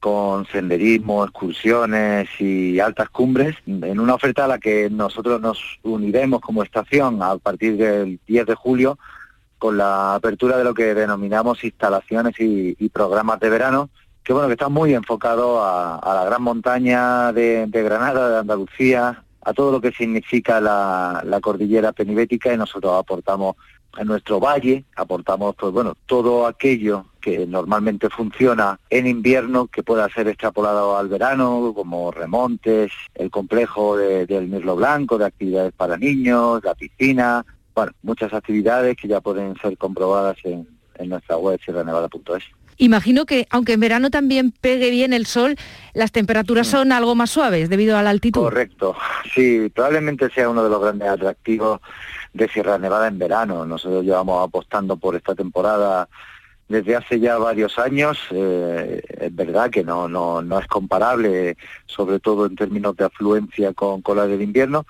con 0.00 0.46
senderismo, 0.46 1.24
excursiones 1.24 2.28
y 2.40 2.80
altas 2.80 3.10
cumbres, 3.10 3.56
en 3.66 4.00
una 4.00 4.14
oferta 4.14 4.44
a 4.44 4.48
la 4.48 4.58
que 4.58 4.88
nosotros 4.90 5.40
nos 5.40 5.78
uniremos 5.82 6.40
como 6.40 6.62
estación 6.62 7.22
a 7.22 7.36
partir 7.36 7.76
del 7.76 8.20
10 8.26 8.46
de 8.46 8.54
julio 8.54 8.98
con 9.58 9.76
la 9.76 10.14
apertura 10.14 10.56
de 10.56 10.64
lo 10.64 10.72
que 10.72 10.94
denominamos 10.94 11.64
instalaciones 11.64 12.34
y 12.38 12.88
programas 12.90 13.40
de 13.40 13.50
verano, 13.50 13.90
que 14.28 14.34
bueno, 14.34 14.48
que 14.48 14.52
está 14.52 14.68
muy 14.68 14.92
enfocado 14.92 15.64
a, 15.64 16.02
la 16.04 16.22
gran 16.26 16.42
montaña 16.42 17.32
de, 17.32 17.66
Granada, 17.72 18.28
de 18.28 18.38
Andalucía, 18.40 19.24
a 19.40 19.54
todo 19.54 19.72
lo 19.72 19.80
que 19.80 19.90
significa 19.90 20.60
la, 20.60 21.38
cordillera 21.40 21.92
penibética 21.92 22.52
y 22.52 22.58
nosotros 22.58 22.92
aportamos 22.92 23.56
en 23.96 24.06
nuestro 24.06 24.38
valle, 24.38 24.84
aportamos 24.96 25.54
pues 25.56 25.72
bueno, 25.72 25.94
todo 26.04 26.46
aquello 26.46 27.06
que 27.22 27.46
normalmente 27.46 28.10
funciona 28.10 28.78
en 28.90 29.06
invierno, 29.06 29.66
que 29.66 29.82
pueda 29.82 30.06
ser 30.10 30.28
extrapolado 30.28 30.98
al 30.98 31.08
verano, 31.08 31.72
como 31.74 32.10
remontes, 32.10 32.92
el 33.14 33.30
complejo 33.30 33.96
del 33.96 34.48
Mirlo 34.48 34.76
Blanco, 34.76 35.16
de 35.16 35.24
actividades 35.24 35.72
para 35.72 35.96
niños, 35.96 36.62
la 36.62 36.74
piscina, 36.74 37.46
bueno, 37.74 37.92
muchas 38.02 38.34
actividades 38.34 38.94
que 38.94 39.08
ya 39.08 39.22
pueden 39.22 39.56
ser 39.56 39.78
comprobadas 39.78 40.36
en, 40.44 40.68
en 40.96 41.08
nuestra 41.08 41.38
web 41.38 41.58
sierranevada.es. 41.64 42.57
Imagino 42.78 43.26
que, 43.26 43.46
aunque 43.50 43.72
en 43.72 43.80
verano 43.80 44.10
también 44.10 44.52
pegue 44.52 44.90
bien 44.90 45.12
el 45.12 45.26
sol, 45.26 45.56
las 45.94 46.12
temperaturas 46.12 46.68
mm. 46.68 46.70
son 46.70 46.92
algo 46.92 47.14
más 47.14 47.30
suaves 47.30 47.68
debido 47.68 47.98
a 47.98 48.02
la 48.02 48.10
altitud. 48.10 48.40
Correcto, 48.40 48.96
sí, 49.34 49.70
probablemente 49.74 50.30
sea 50.30 50.48
uno 50.48 50.62
de 50.62 50.70
los 50.70 50.80
grandes 50.80 51.08
atractivos 51.08 51.80
de 52.32 52.48
Sierra 52.48 52.78
Nevada 52.78 53.08
en 53.08 53.18
verano. 53.18 53.66
Nosotros 53.66 54.04
llevamos 54.04 54.46
apostando 54.46 54.96
por 54.96 55.16
esta 55.16 55.34
temporada 55.34 56.08
desde 56.68 56.96
hace 56.96 57.18
ya 57.18 57.36
varios 57.38 57.78
años. 57.78 58.18
Eh, 58.30 59.02
es 59.22 59.34
verdad 59.34 59.70
que 59.70 59.82
no, 59.82 60.08
no, 60.08 60.42
no 60.42 60.58
es 60.58 60.66
comparable, 60.66 61.56
sobre 61.86 62.20
todo 62.20 62.46
en 62.46 62.56
términos 62.56 62.96
de 62.96 63.06
afluencia 63.06 63.72
con, 63.72 64.02
con 64.02 64.16
la 64.18 64.26
del 64.26 64.42
invierno, 64.42 64.86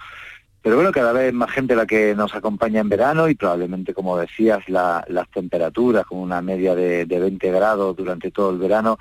pero 0.69 0.77
bueno, 0.77 0.93
cada 0.93 1.15
vez 1.15 1.33
más 1.33 1.51
gente 1.51 1.75
la 1.75 1.87
que 1.87 2.15
nos 2.15 2.35
acompaña 2.35 2.81
en 2.81 2.91
verano 2.91 3.27
y 3.27 3.35
probablemente, 3.35 3.95
como 3.95 4.19
decías, 4.19 4.69
las 4.69 5.31
temperaturas 5.33 6.05
con 6.05 6.19
una 6.19 6.43
media 6.43 6.75
de, 6.75 7.07
20 7.07 7.51
grados 7.53 7.97
durante 7.97 8.31
todo 8.31 8.51
el 8.51 8.59
verano 8.59 8.99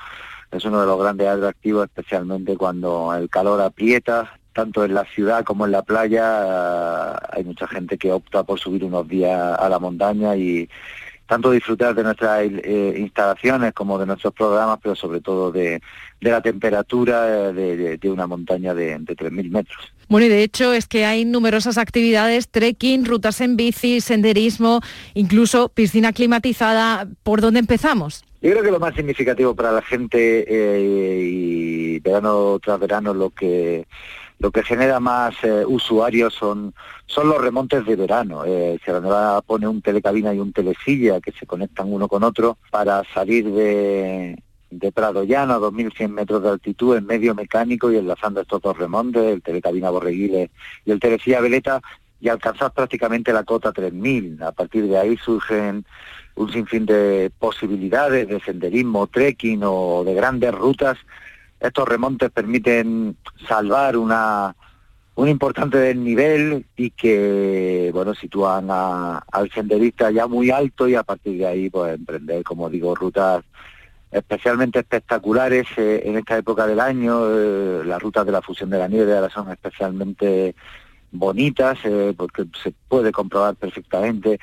es 0.49 0.63
uno 0.63 0.79
de 0.79 0.87
los 0.87 0.97
grandes 0.97 1.27
atractivos, 1.27 1.83
especialmente 1.83 2.55
cuando 2.55 3.13
el 3.13 3.29
calor 3.29 3.59
aprieta, 3.59 4.39
tanto 4.53 4.85
en 4.85 4.93
la 4.93 5.03
ciudad 5.03 5.43
como 5.43 5.65
en 5.65 5.73
la 5.73 5.81
playa. 5.81 7.17
hay 7.35 7.43
mucha 7.43 7.67
gente 7.67 7.97
que 7.97 8.13
opta 8.13 8.43
por 8.43 8.57
subir 8.57 8.85
unos 8.85 9.05
días 9.05 9.59
a 9.59 9.67
la 9.67 9.77
montaña 9.77 10.37
y 10.37 10.69
tanto 11.27 11.51
disfrutar 11.51 11.93
de 11.93 12.03
nuestras 12.03 12.41
eh, 12.43 12.95
instalaciones 12.97 13.73
como 13.73 13.99
de 13.99 14.05
nuestros 14.05 14.33
programas, 14.33 14.79
pero 14.81 14.95
sobre 14.95 15.21
todo 15.21 15.51
de, 15.51 15.81
la 16.21 16.41
temperatura 16.41 17.51
de, 17.51 17.99
una 18.05 18.25
montaña 18.25 18.73
de, 18.73 18.97
de 18.99 19.15
3.000 19.15 19.49
metros. 19.49 19.93
Bueno, 20.07 20.25
y 20.25 20.29
de 20.29 20.41
hecho 20.41 20.73
es 20.73 20.87
que 20.87 21.05
hay 21.05 21.25
numerosas 21.25 21.77
actividades, 21.77 22.47
trekking, 22.49 23.05
rutas 23.05 23.41
en 23.41 23.57
bici, 23.57 23.99
senderismo, 23.99 24.81
incluso 25.13 25.69
piscina 25.69 26.13
climatizada. 26.13 27.07
¿Por 27.23 27.41
dónde 27.41 27.59
empezamos? 27.59 28.23
Yo 28.41 28.51
creo 28.51 28.63
que 28.63 28.71
lo 28.71 28.79
más 28.79 28.95
significativo 28.95 29.55
para 29.55 29.71
la 29.71 29.81
gente 29.81 30.45
eh, 30.47 31.21
y 31.21 31.99
verano 31.99 32.59
tras 32.63 32.79
verano 32.79 33.13
lo 33.13 33.31
que 33.31 33.85
lo 34.39 34.51
que 34.51 34.63
genera 34.63 34.99
más 34.99 35.35
eh, 35.43 35.65
usuarios 35.65 36.33
son 36.33 36.73
son 37.07 37.29
los 37.29 37.41
remontes 37.41 37.85
de 37.85 37.95
verano. 37.95 38.43
Eh, 38.45 38.79
Sierra 38.83 38.99
Nevada 38.99 39.41
pone 39.41 39.67
un 39.67 39.81
telecabina 39.81 40.33
y 40.33 40.39
un 40.39 40.53
telesilla 40.53 41.19
que 41.21 41.31
se 41.31 41.45
conectan 41.45 41.91
uno 41.91 42.07
con 42.07 42.23
otro 42.23 42.57
para 42.69 43.03
salir 43.13 43.49
de, 43.51 44.41
de 44.69 44.91
Prado 44.91 45.23
Llano 45.23 45.53
a 45.53 45.59
2.100 45.59 46.09
metros 46.09 46.43
de 46.43 46.49
altitud 46.49 46.97
en 46.97 47.05
medio 47.05 47.33
mecánico 47.33 47.91
y 47.91 47.97
enlazando 47.97 48.41
estos 48.41 48.61
dos 48.61 48.77
remontes, 48.77 49.23
el 49.23 49.41
telecabina 49.41 49.89
Borreguiles 49.89 50.49
y 50.85 50.91
el 50.91 50.99
telesilla 50.99 51.41
Veleta, 51.41 51.81
y 52.19 52.29
alcanzar 52.29 52.73
prácticamente 52.73 53.31
la 53.31 53.43
cota 53.43 53.71
3.000. 53.71 54.41
A 54.41 54.51
partir 54.51 54.87
de 54.87 54.97
ahí 54.97 55.17
surgen 55.17 55.85
un 56.35 56.51
sinfín 56.51 56.85
de 56.85 57.31
posibilidades 57.39 58.27
de 58.27 58.39
senderismo, 58.39 59.07
trekking 59.07 59.61
o 59.63 60.03
de 60.03 60.13
grandes 60.13 60.53
rutas. 60.53 60.97
Estos 61.59 61.87
remontes 61.87 62.29
permiten 62.31 63.17
salvar 63.47 63.97
una, 63.97 64.55
un 65.15 65.27
importante 65.27 65.77
desnivel 65.79 66.65
y 66.75 66.91
que 66.91 67.89
bueno 67.91 68.13
sitúan 68.13 68.69
al 68.69 69.51
senderista 69.53 70.11
ya 70.11 70.27
muy 70.27 70.51
alto 70.51 70.87
y 70.87 70.93
a 70.93 71.03
partir 71.03 71.39
de 71.39 71.47
ahí 71.47 71.69
pues 71.69 71.95
emprender 71.95 72.43
como 72.43 72.69
digo 72.69 72.93
rutas 72.93 73.43
especialmente 74.11 74.79
espectaculares 74.79 75.67
eh, 75.75 76.03
en 76.05 76.17
esta 76.17 76.37
época 76.37 76.67
del 76.67 76.79
año. 76.79 77.25
Eh, 77.29 77.83
las 77.85 78.01
rutas 78.01 78.25
de 78.25 78.31
la 78.31 78.41
fusión 78.41 78.69
de 78.69 78.77
la 78.77 78.87
nieve 78.87 79.15
ahora 79.15 79.29
son 79.29 79.51
especialmente 79.51 80.55
bonitas 81.11 81.79
eh, 81.83 82.13
porque 82.15 82.45
se 82.61 82.73
puede 82.87 83.11
comprobar 83.11 83.55
perfectamente 83.55 84.39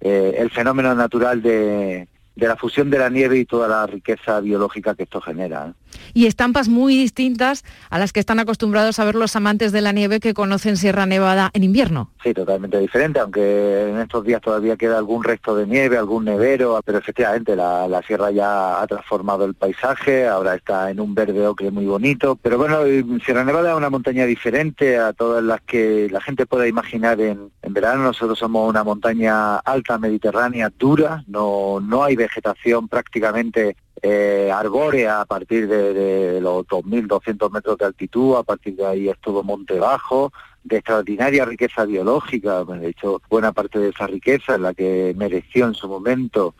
el 0.00 0.50
fenómeno 0.50 0.94
natural 0.94 1.40
de, 1.40 2.06
de 2.36 2.48
la 2.48 2.56
fusión 2.56 2.90
de 2.90 2.98
la 2.98 3.08
nieve 3.08 3.38
y 3.38 3.46
toda 3.46 3.68
la 3.68 3.86
riqueza 3.86 4.40
biológica 4.40 4.94
que 4.94 5.04
esto 5.04 5.20
genera. 5.20 5.72
Y 6.12 6.26
estampas 6.26 6.68
muy 6.68 6.96
distintas 6.96 7.64
a 7.90 7.98
las 7.98 8.12
que 8.12 8.20
están 8.20 8.40
acostumbrados 8.40 8.98
a 8.98 9.04
ver 9.04 9.14
los 9.14 9.36
amantes 9.36 9.72
de 9.72 9.80
la 9.80 9.92
nieve 9.92 10.20
que 10.20 10.34
conocen 10.34 10.76
Sierra 10.76 11.06
Nevada 11.06 11.50
en 11.52 11.64
invierno. 11.64 12.10
Sí, 12.22 12.32
totalmente 12.32 12.78
diferente, 12.78 13.20
aunque 13.20 13.90
en 13.90 13.98
estos 13.98 14.24
días 14.24 14.40
todavía 14.40 14.76
queda 14.76 14.98
algún 14.98 15.24
resto 15.24 15.56
de 15.56 15.66
nieve, 15.66 15.98
algún 15.98 16.24
nevero, 16.24 16.80
pero 16.84 16.98
efectivamente 16.98 17.54
la, 17.56 18.02
sierra 18.06 18.30
ya 18.30 18.82
ha 18.82 18.86
transformado 18.86 19.44
el 19.44 19.54
paisaje, 19.54 20.26
ahora 20.26 20.54
está 20.54 20.90
en 20.90 21.00
un 21.00 21.14
verde 21.14 21.46
ocre 21.46 21.70
muy 21.70 21.86
bonito. 21.86 22.36
Pero 22.36 22.58
bueno, 22.58 22.78
Sierra 23.24 23.44
Nevada 23.44 23.70
es 23.70 23.76
una 23.76 23.90
montaña 23.90 24.26
diferente 24.26 24.98
a 24.98 25.12
todas 25.12 25.42
las 25.42 25.60
que 25.62 26.08
la 26.10 26.20
gente 26.20 26.46
pueda 26.46 26.66
imaginar 26.66 27.20
en, 27.20 27.50
en 27.62 27.72
verano. 27.72 28.04
Nosotros 28.04 28.38
somos 28.38 28.68
una 28.68 28.84
montaña 28.84 29.56
alta, 29.56 29.98
mediterránea, 29.98 30.70
dura, 30.78 31.24
no, 31.26 31.80
no 31.80 32.04
hay 32.04 32.16
vegetación 32.16 32.88
prácticamente 32.88 33.76
eh, 34.02 34.50
a 34.52 35.24
partir 35.24 35.68
de, 35.68 36.40
los 36.40 36.66
2.200 36.66 37.50
metros 37.50 37.78
de 37.78 37.86
altitud, 37.86 38.36
a 38.36 38.42
partir 38.42 38.76
de 38.76 38.86
ahí 38.86 39.08
es 39.08 39.18
todo 39.20 39.42
monte 39.42 39.78
bajo, 39.78 40.32
de 40.62 40.76
extraordinaria 40.78 41.44
riqueza 41.44 41.84
biológica, 41.84 42.64
de 42.64 42.88
hecho 42.88 43.20
buena 43.28 43.52
parte 43.52 43.78
de 43.78 43.90
esa 43.90 44.06
riqueza 44.06 44.54
es 44.54 44.60
la 44.60 44.72
que 44.72 45.14
mereció 45.16 45.66
en 45.66 45.74
su 45.74 45.88
momento 45.88 46.54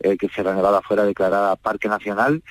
eh, 0.00 0.16
que 0.16 0.28
Sierra 0.28 0.54
Nevada 0.54 0.80
fuera 0.80 1.04
declarada 1.04 1.56
Parque 1.56 1.88
Nacional 1.88 2.42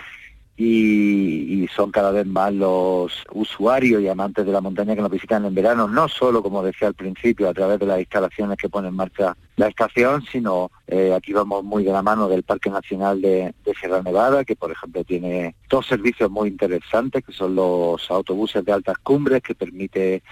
y, 0.61 1.67
son 1.73 1.91
cada 1.91 2.11
vez 2.11 2.25
más 2.25 2.53
los 2.53 3.23
usuarios 3.31 4.01
y 4.01 4.09
amantes 4.09 4.45
de 4.45 4.51
la 4.51 4.59
montaña 4.59 4.93
que 4.93 5.01
nos 5.01 5.11
visitan 5.11 5.45
en 5.45 5.55
verano, 5.55 5.87
no 5.87 6.09
solo, 6.09 6.43
como 6.43 6.61
decía 6.61 6.89
al 6.89 6.95
principio, 6.95 7.47
a 7.47 7.53
través 7.53 7.79
de 7.79 7.85
las 7.85 7.99
instalaciones 7.99 8.57
que 8.57 8.67
pone 8.67 8.89
en 8.89 8.95
marcha 8.95 9.37
la 9.55 9.67
estación, 9.67 10.21
sino 10.29 10.69
eh, 10.87 11.13
aquí 11.15 11.31
vamos 11.31 11.63
muy 11.63 11.83
de 11.85 11.93
la 11.93 12.01
mano 12.01 12.27
del 12.27 12.43
Parque 12.43 12.69
Nacional 12.69 13.21
de, 13.21 13.53
Sierra 13.79 14.01
Nevada, 14.01 14.43
que 14.43 14.57
por 14.57 14.71
ejemplo 14.71 15.05
tiene 15.05 15.55
dos 15.69 15.85
servicios 15.85 16.29
muy 16.29 16.49
interesantes, 16.49 17.23
que 17.23 17.31
son 17.31 17.55
los 17.55 18.11
autobuses 18.11 18.65
de 18.65 18.73
altas 18.73 18.97
cumbres, 18.97 19.41
que 19.41 19.55
permite 19.55 20.23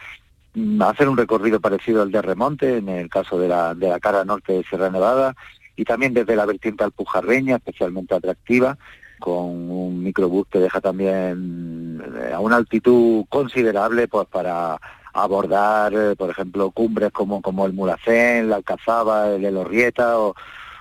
mm, 0.56 0.82
hacer 0.82 1.08
un 1.08 1.16
recorrido 1.16 1.62
parecido 1.62 2.02
al 2.02 2.12
de 2.12 2.22
remonte, 2.22 2.78
en 2.78 2.90
el 2.90 3.10
caso 3.10 3.40
de 3.40 3.48
la, 3.48 3.74
de 3.76 3.88
la 3.88 4.00
cara 4.02 4.26
norte 4.26 4.52
de 4.52 4.64
Sierra 4.64 4.90
Nevada, 4.90 5.36
y 5.78 5.86
también 5.86 6.14
desde 6.14 6.36
la 6.36 6.46
vertiente 6.46 6.84
alpujarreña, 6.84 7.58
especialmente 7.58 8.16
atractiva, 8.16 8.78
con 9.20 9.70
un 9.72 10.04
microbús 10.04 10.48
que 10.48 10.60
deja 10.60 10.82
también 10.82 12.02
eh, 12.22 12.34
a 12.34 12.40
una 12.40 12.58
altitud 12.58 13.26
considerable 13.30 14.08
pues 14.08 14.28
para 14.28 14.78
abordar, 15.14 15.94
eh, 15.94 16.16
por 16.16 16.30
ejemplo, 16.30 16.72
cumbres 16.72 17.12
como, 17.12 17.42
como 17.42 17.66
el 17.66 17.74
Mulacén, 17.74 18.50
la 18.50 18.58
Alcazaba, 18.58 19.30
el 19.30 19.46
Elorrieta 19.46 20.20
o, 20.20 20.36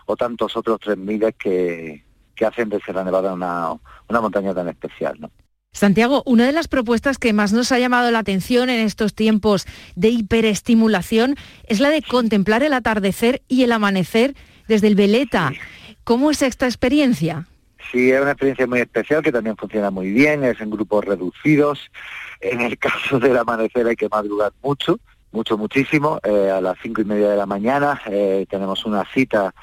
o 0.06 0.16
tantos 0.16 0.56
otros 0.56 0.78
tres 0.80 0.98
miles 0.98 1.34
que, 1.38 2.04
que 2.34 2.46
hacen 2.46 2.68
de 2.68 2.80
Sierra 2.80 3.04
Nevada 3.04 3.32
una, 3.32 3.72
una 4.08 4.20
montaña 4.20 4.54
tan 4.54 4.68
especial. 4.68 5.16
¿no? 5.18 5.30
Santiago, 5.72 6.22
una 6.24 6.46
de 6.46 6.52
las 6.52 6.68
propuestas 6.68 7.18
que 7.18 7.34
más 7.34 7.52
nos 7.52 7.70
ha 7.70 7.78
llamado 7.78 8.10
la 8.10 8.20
atención 8.20 8.70
en 8.70 8.80
estos 8.80 9.14
tiempos 9.14 9.66
de 9.94 10.08
hiperestimulación 10.08 11.36
es 11.64 11.80
la 11.80 11.90
de 11.90 12.02
contemplar 12.02 12.62
el 12.62 12.72
atardecer 12.72 13.42
y 13.46 13.62
el 13.62 13.72
amanecer 13.72 14.34
desde 14.68 14.86
el 14.86 14.94
Veleta. 14.94 15.52
¿Cómo 16.02 16.30
es 16.30 16.40
esta 16.40 16.66
experiencia? 16.66 17.46
Sí, 17.90 18.10
es 18.10 18.20
una 18.20 18.32
experiencia 18.32 18.66
muy 18.66 18.80
especial 18.80 19.22
que 19.22 19.32
también 19.32 19.56
funciona 19.56 19.90
muy 19.90 20.10
bien, 20.10 20.42
es 20.44 20.60
en 20.60 20.70
grupos 20.70 21.04
reducidos. 21.04 21.90
En 22.40 22.60
el 22.60 22.78
caso 22.78 23.18
del 23.18 23.36
amanecer 23.36 23.86
hay 23.86 23.96
que 23.96 24.08
madrugar 24.08 24.52
mucho, 24.62 24.98
mucho, 25.32 25.56
muchísimo. 25.56 26.18
Eh, 26.24 26.50
a 26.50 26.60
las 26.60 26.76
cinco 26.82 27.02
y 27.02 27.04
media 27.04 27.28
de 27.30 27.36
la 27.36 27.46
mañana 27.46 28.00
eh, 28.06 28.46
tenemos 28.48 28.84
una 28.84 29.04
cita 29.12 29.54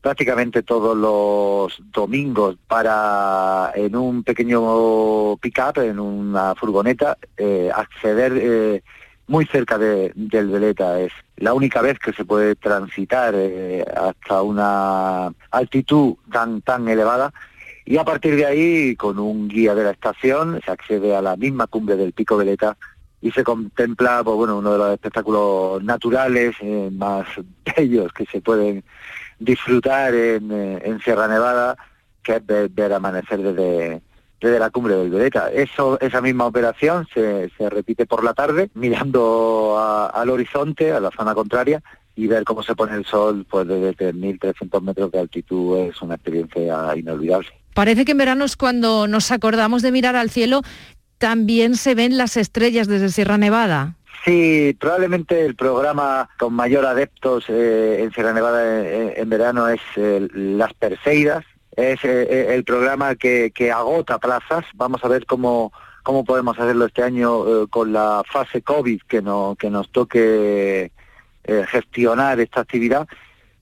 prácticamente 0.00 0.62
todos 0.62 0.96
los 0.96 1.80
domingos 1.92 2.56
para 2.66 3.70
en 3.74 3.94
un 3.94 4.24
pequeño 4.24 5.36
pick-up, 5.36 5.78
en 5.78 6.00
una 6.00 6.56
furgoneta, 6.56 7.16
eh, 7.36 7.70
acceder 7.72 8.82
muy 9.28 9.46
cerca 9.46 9.78
de, 9.78 10.12
del 10.16 10.48
Veleta. 10.48 11.00
Es 11.00 11.12
la 11.36 11.54
única 11.54 11.80
vez 11.82 12.00
que 12.00 12.12
se 12.12 12.24
puede 12.24 12.56
transitar 12.56 13.34
hasta 13.96 14.42
una 14.42 15.32
altitud 15.52 16.16
tan, 16.32 16.62
tan 16.62 16.88
elevada. 16.88 17.32
Y 17.84 17.96
a 17.96 18.04
partir 18.04 18.36
de 18.36 18.46
ahí, 18.46 18.96
con 18.96 19.18
un 19.18 19.48
guía 19.48 19.74
de 19.74 19.84
la 19.84 19.90
estación, 19.90 20.60
se 20.64 20.70
accede 20.70 21.16
a 21.16 21.22
la 21.22 21.36
misma 21.36 21.66
cumbre 21.66 21.96
del 21.96 22.12
Pico 22.12 22.36
Veleta 22.36 22.76
y 23.20 23.30
se 23.30 23.44
contempla 23.44 24.22
pues, 24.24 24.36
bueno, 24.36 24.58
uno 24.58 24.72
de 24.72 24.78
los 24.78 24.92
espectáculos 24.92 25.82
naturales 25.82 26.56
más 26.92 27.26
bellos 27.76 28.12
que 28.12 28.26
se 28.26 28.40
pueden 28.40 28.84
disfrutar 29.38 30.14
en, 30.14 30.50
eh, 30.52 30.98
Sierra 31.02 31.28
Nevada, 31.28 31.76
que 32.22 32.36
es 32.36 32.74
ver, 32.74 32.92
amanecer 32.92 33.40
desde, 33.40 34.02
desde 34.40 34.58
la 34.58 34.70
cumbre 34.70 34.94
del 34.96 35.10
Veleta. 35.10 35.50
Eso, 35.50 35.98
esa 36.00 36.20
misma 36.20 36.46
operación 36.46 37.06
se, 37.12 37.50
se 37.56 37.70
repite 37.70 38.06
por 38.06 38.22
la 38.22 38.34
tarde, 38.34 38.70
mirando 38.74 39.76
al 40.12 40.30
horizonte, 40.30 40.92
a 40.92 41.00
la 41.00 41.10
zona 41.10 41.34
contraria, 41.34 41.82
y 42.14 42.26
ver 42.26 42.44
cómo 42.44 42.62
se 42.62 42.74
pone 42.74 42.94
el 42.94 43.06
sol 43.06 43.46
pues 43.48 43.66
desde 43.66 44.12
3.300 44.12 44.82
metros 44.82 45.10
de 45.10 45.20
altitud 45.20 45.78
es 45.78 46.00
una 46.02 46.14
experiencia 46.14 46.96
inolvidable. 46.96 47.61
Parece 47.74 48.04
que 48.04 48.12
en 48.12 48.18
verano 48.18 48.44
es 48.44 48.56
cuando 48.56 49.06
nos 49.08 49.30
acordamos 49.30 49.82
de 49.82 49.92
mirar 49.92 50.16
al 50.16 50.30
cielo, 50.30 50.62
también 51.18 51.76
se 51.76 51.94
ven 51.94 52.16
las 52.16 52.36
estrellas 52.36 52.88
desde 52.88 53.08
Sierra 53.08 53.38
Nevada. 53.38 53.94
Sí, 54.24 54.76
probablemente 54.78 55.44
el 55.44 55.56
programa 55.56 56.28
con 56.38 56.54
mayor 56.54 56.86
adeptos 56.86 57.44
eh, 57.48 58.02
en 58.02 58.12
Sierra 58.12 58.32
Nevada 58.32 58.62
eh, 58.64 59.14
en, 59.16 59.28
verano 59.28 59.68
es 59.68 59.80
eh, 59.96 60.28
Las 60.32 60.72
Perseidas. 60.74 61.44
Es 61.74 62.04
el 62.04 62.64
programa 62.64 63.14
que, 63.14 63.50
agota 63.74 64.18
plazas. 64.18 64.66
Vamos 64.74 65.02
a 65.04 65.08
ver 65.08 65.24
cómo, 65.24 65.72
cómo 66.02 66.22
podemos 66.22 66.58
hacerlo 66.58 66.84
este 66.84 67.02
año 67.02 67.66
con 67.68 67.94
la 67.94 68.22
fase 68.30 68.60
COVID 68.60 69.00
que, 69.08 69.22
no, 69.22 69.56
que 69.58 69.70
nos 69.70 69.90
toque 69.90 70.92
gestionar 71.68 72.40
esta 72.40 72.60
actividad. 72.60 73.08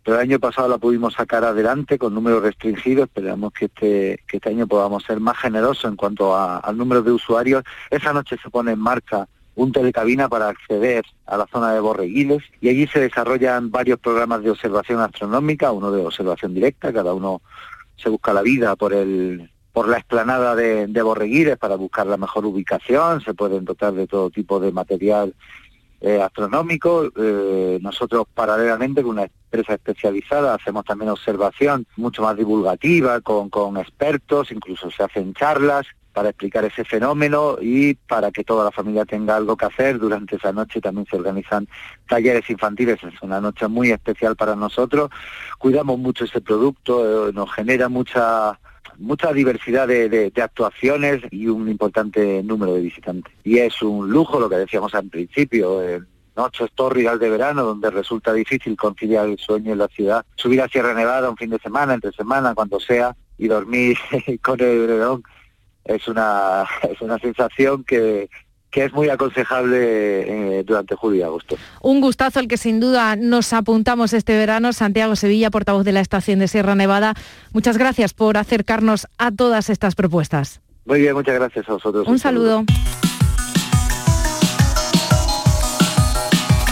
Pero 0.05 0.17
el 0.17 0.23
año 0.23 0.39
pasado 0.39 0.69
la 0.69 0.79
pudimos 0.79 1.15
sacar 1.15 1.45
adelante 1.45 1.99
con 1.99 2.15
números 2.15 2.43
restringidos. 2.43 3.09
Esperamos 3.09 3.53
que 3.53 3.67
este, 3.67 4.23
que 4.27 4.39
este 4.39 4.49
año 4.49 4.67
podamos 4.67 5.05
ser 5.05 5.21
más 5.21 5.37
generosos 5.39 5.85
en 5.85 5.97
cuanto 5.97 6.37
al 6.37 6.77
número 6.77 7.03
de 7.03 7.13
usuarios. 7.13 7.65
Esa 7.91 8.13
noche 8.13 8.37
se 8.43 8.51
pone 8.51 8.73
en 8.73 8.79
marcha 8.79 9.29
un 9.55 9.73
telecabina 9.73 10.29
para 10.29 10.49
acceder 10.49 11.05
a 11.27 11.37
la 11.37 11.47
zona 11.47 11.73
de 11.73 11.81
Borreguiles 11.81 12.43
y 12.61 12.69
allí 12.69 12.87
se 12.87 13.01
desarrollan 13.01 13.71
varios 13.71 13.99
programas 13.99 14.43
de 14.43 14.51
observación 14.51 15.01
astronómica, 15.01 15.73
uno 15.73 15.93
de 15.93 16.05
observación 16.05 16.55
directa, 16.55 16.93
cada 16.93 17.13
uno 17.13 17.43
se 17.97 18.09
busca 18.09 18.33
la 18.33 18.43
vida 18.43 18.77
por 18.77 18.95
el 18.95 19.51
por 19.73 19.87
la 19.87 19.99
explanada 19.99 20.57
de, 20.57 20.89
de 20.89 21.03
Borreguiles 21.03 21.57
para 21.57 21.77
buscar 21.77 22.07
la 22.07 22.17
mejor 22.17 22.45
ubicación, 22.45 23.21
se 23.21 23.35
pueden 23.35 23.65
dotar 23.65 23.93
de 23.93 24.09
todo 24.09 24.29
tipo 24.31 24.59
de 24.59 24.73
material 24.73 25.35
eh, 26.01 26.21
astronómico. 26.21 27.11
Eh, 27.17 27.79
nosotros 27.81 28.27
paralelamente 28.33 29.03
con 29.03 29.13
una 29.13 29.25
empresa 29.25 29.75
especializada 29.75 30.55
hacemos 30.55 30.85
también 30.85 31.11
observación 31.11 31.87
mucho 31.97 32.23
más 32.23 32.37
divulgativa 32.37 33.21
con, 33.21 33.51
con 33.51 33.77
expertos, 33.77 34.51
incluso 34.51 34.91
se 34.91 35.03
hacen 35.03 35.35
charlas 35.35 35.87
para 36.13 36.31
explicar 36.31 36.65
ese 36.65 36.85
fenómeno 36.85 37.57
y 37.61 37.95
para 37.95 38.31
que 38.31 38.45
toda 38.45 38.65
la 38.65 38.73
familia 38.73 39.05
tenga 39.05 39.37
algo 39.37 39.57
que 39.57 39.67
hacer. 39.67 39.99
Durante 39.99 40.37
esa 40.37 40.53
noche 40.53 40.81
también 40.81 41.07
se 41.09 41.17
organizan 41.17 41.69
talleres 42.09 42.49
infantiles, 42.51 43.03
es 43.03 43.23
una 43.23 43.41
noche 43.41 43.69
muy 43.69 43.91
especial 43.91 44.37
para 44.37 44.57
nosotros. 44.57 45.11
Cuidamos 45.59 45.99
mucho 45.99 46.25
ese 46.25 46.41
producto, 46.41 47.29
eh, 47.29 47.33
nos 47.33 47.53
genera 47.53 47.89
mucha 47.89 48.59
mucha 49.01 49.33
diversidad 49.33 49.89
de, 49.89 50.33
actuaciones 50.37 51.23
y 51.31 51.49
un 51.49 51.69
importante 51.69 52.43
número 52.43 52.75
de 52.75 52.83
visitantes. 52.83 53.33
Y 53.45 53.59
es 53.59 53.83
un 53.83 54.11
lujo, 54.11 54.39
lo 54.39 54.49
que 54.49 54.57
decíamos 54.57 54.95
al 54.95 55.09
principio, 55.09 55.83
eh, 55.83 56.01
noches 56.37 56.71
tórridas 56.75 57.19
de 57.19 57.31
verano 57.31 57.65
donde 57.65 57.91
resulta 57.91 58.33
difícil 58.33 58.77
conciliar 58.77 59.27
el 59.29 59.39
sueño 59.39 59.73
en 59.73 59.79
la 59.79 59.89
ciudad, 59.89 60.25
subir 60.37 60.63
a 60.63 60.69
Sierra 60.69 60.95
Nevada 60.95 61.31
un 61.31 61.37
fin 61.37 61.51
de 61.51 61.59
semana, 61.59 61.95
entre 61.95 62.13
semana, 62.13 62.55
cuando 62.55 62.79
sea, 62.79 63.17
y 63.37 63.49
dormir 63.49 63.99
con 64.43 64.61
el 64.61 64.67
edredón 64.67 65.23
es 65.85 66.07
una, 66.09 66.67
es 66.91 67.01
una 67.01 67.19
sensación 67.19 67.85
que, 67.85 68.29
que 68.71 68.85
es 68.85 68.93
muy 68.93 69.09
aconsejable 69.09 70.59
eh, 70.59 70.65
durante 70.65 70.95
julio 70.95 71.21
y 71.21 71.23
agosto. 71.23 71.57
Un 71.81 72.01
gustazo 72.01 72.39
al 72.39 72.49
que 72.49 72.57
sin 72.57 72.81
duda 72.81 73.17
nos 73.17 73.53
apuntamos 73.53 74.13
este 74.13 74.37
verano. 74.37 74.73
Santiago 74.73 75.17
Sevilla, 75.17 75.51
portavoz 75.51 75.85
de 75.85 75.93
la 75.93 76.01
estación 76.01 76.39
de 76.39 76.49
Sierra 76.49 76.75
Nevada. 76.75 77.15
Muchas 77.53 77.77
gracias 77.79 78.15
por 78.15 78.37
acercarnos 78.37 79.09
a 79.19 79.31
todas 79.33 79.71
estas 79.71 79.95
propuestas. 79.95 80.61
Muy 80.85 81.01
bien, 81.01 81.15
muchas 81.15 81.35
gracias 81.35 81.69
a 81.69 81.73
vosotros. 81.75 82.07
Un, 82.07 82.19
saludo. 82.19 82.65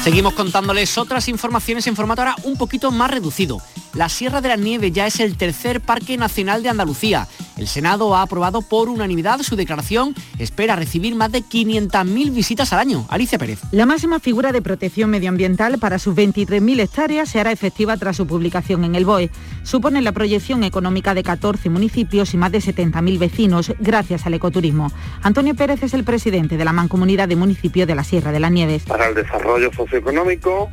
Seguimos 0.02 0.34
contándoles 0.34 0.96
otras 0.96 1.28
informaciones 1.28 1.86
en 1.86 1.94
formato 1.94 2.22
ahora 2.22 2.36
un 2.44 2.56
poquito 2.56 2.90
más 2.90 3.10
reducido. 3.10 3.60
La 3.94 4.08
Sierra 4.08 4.40
de 4.40 4.48
la 4.48 4.56
Nieve 4.56 4.90
ya 4.90 5.06
es 5.06 5.20
el 5.20 5.36
tercer 5.36 5.80
Parque 5.80 6.16
Nacional 6.16 6.62
de 6.62 6.68
Andalucía. 6.68 7.26
El 7.58 7.66
Senado 7.66 8.14
ha 8.14 8.22
aprobado 8.22 8.62
por 8.62 8.88
unanimidad 8.88 9.40
su 9.42 9.56
declaración. 9.56 10.14
Espera 10.38 10.76
recibir 10.76 11.14
más 11.14 11.32
de 11.32 11.42
500.000 11.42 12.32
visitas 12.32 12.72
al 12.72 12.78
año. 12.78 13.04
Alicia 13.08 13.38
Pérez. 13.38 13.60
La 13.72 13.84
máxima 13.84 14.20
figura 14.20 14.52
de 14.52 14.62
protección 14.62 15.10
medioambiental 15.10 15.78
para 15.78 15.98
sus 15.98 16.14
23.000 16.14 16.80
hectáreas 16.80 17.28
se 17.28 17.40
hará 17.40 17.52
efectiva 17.52 17.96
tras 17.96 18.16
su 18.16 18.26
publicación 18.26 18.84
en 18.84 18.94
el 18.94 19.04
BOE. 19.04 19.30
Supone 19.64 20.02
la 20.02 20.12
proyección 20.12 20.62
económica 20.64 21.14
de 21.14 21.22
14 21.22 21.68
municipios 21.68 22.32
y 22.34 22.36
más 22.36 22.52
de 22.52 22.58
70.000 22.58 23.18
vecinos 23.18 23.72
gracias 23.80 24.26
al 24.26 24.34
ecoturismo. 24.34 24.92
Antonio 25.22 25.54
Pérez 25.54 25.82
es 25.82 25.94
el 25.94 26.04
presidente 26.04 26.56
de 26.56 26.64
la 26.64 26.72
Mancomunidad 26.72 27.28
de 27.28 27.36
Municipios 27.36 27.88
de 27.88 27.94
la 27.94 28.04
Sierra 28.04 28.32
de 28.32 28.40
las 28.40 28.52
Nieves. 28.52 28.84
Para 28.84 29.08
el 29.08 29.14
desarrollo 29.14 29.72
socioeconómico, 29.72 30.70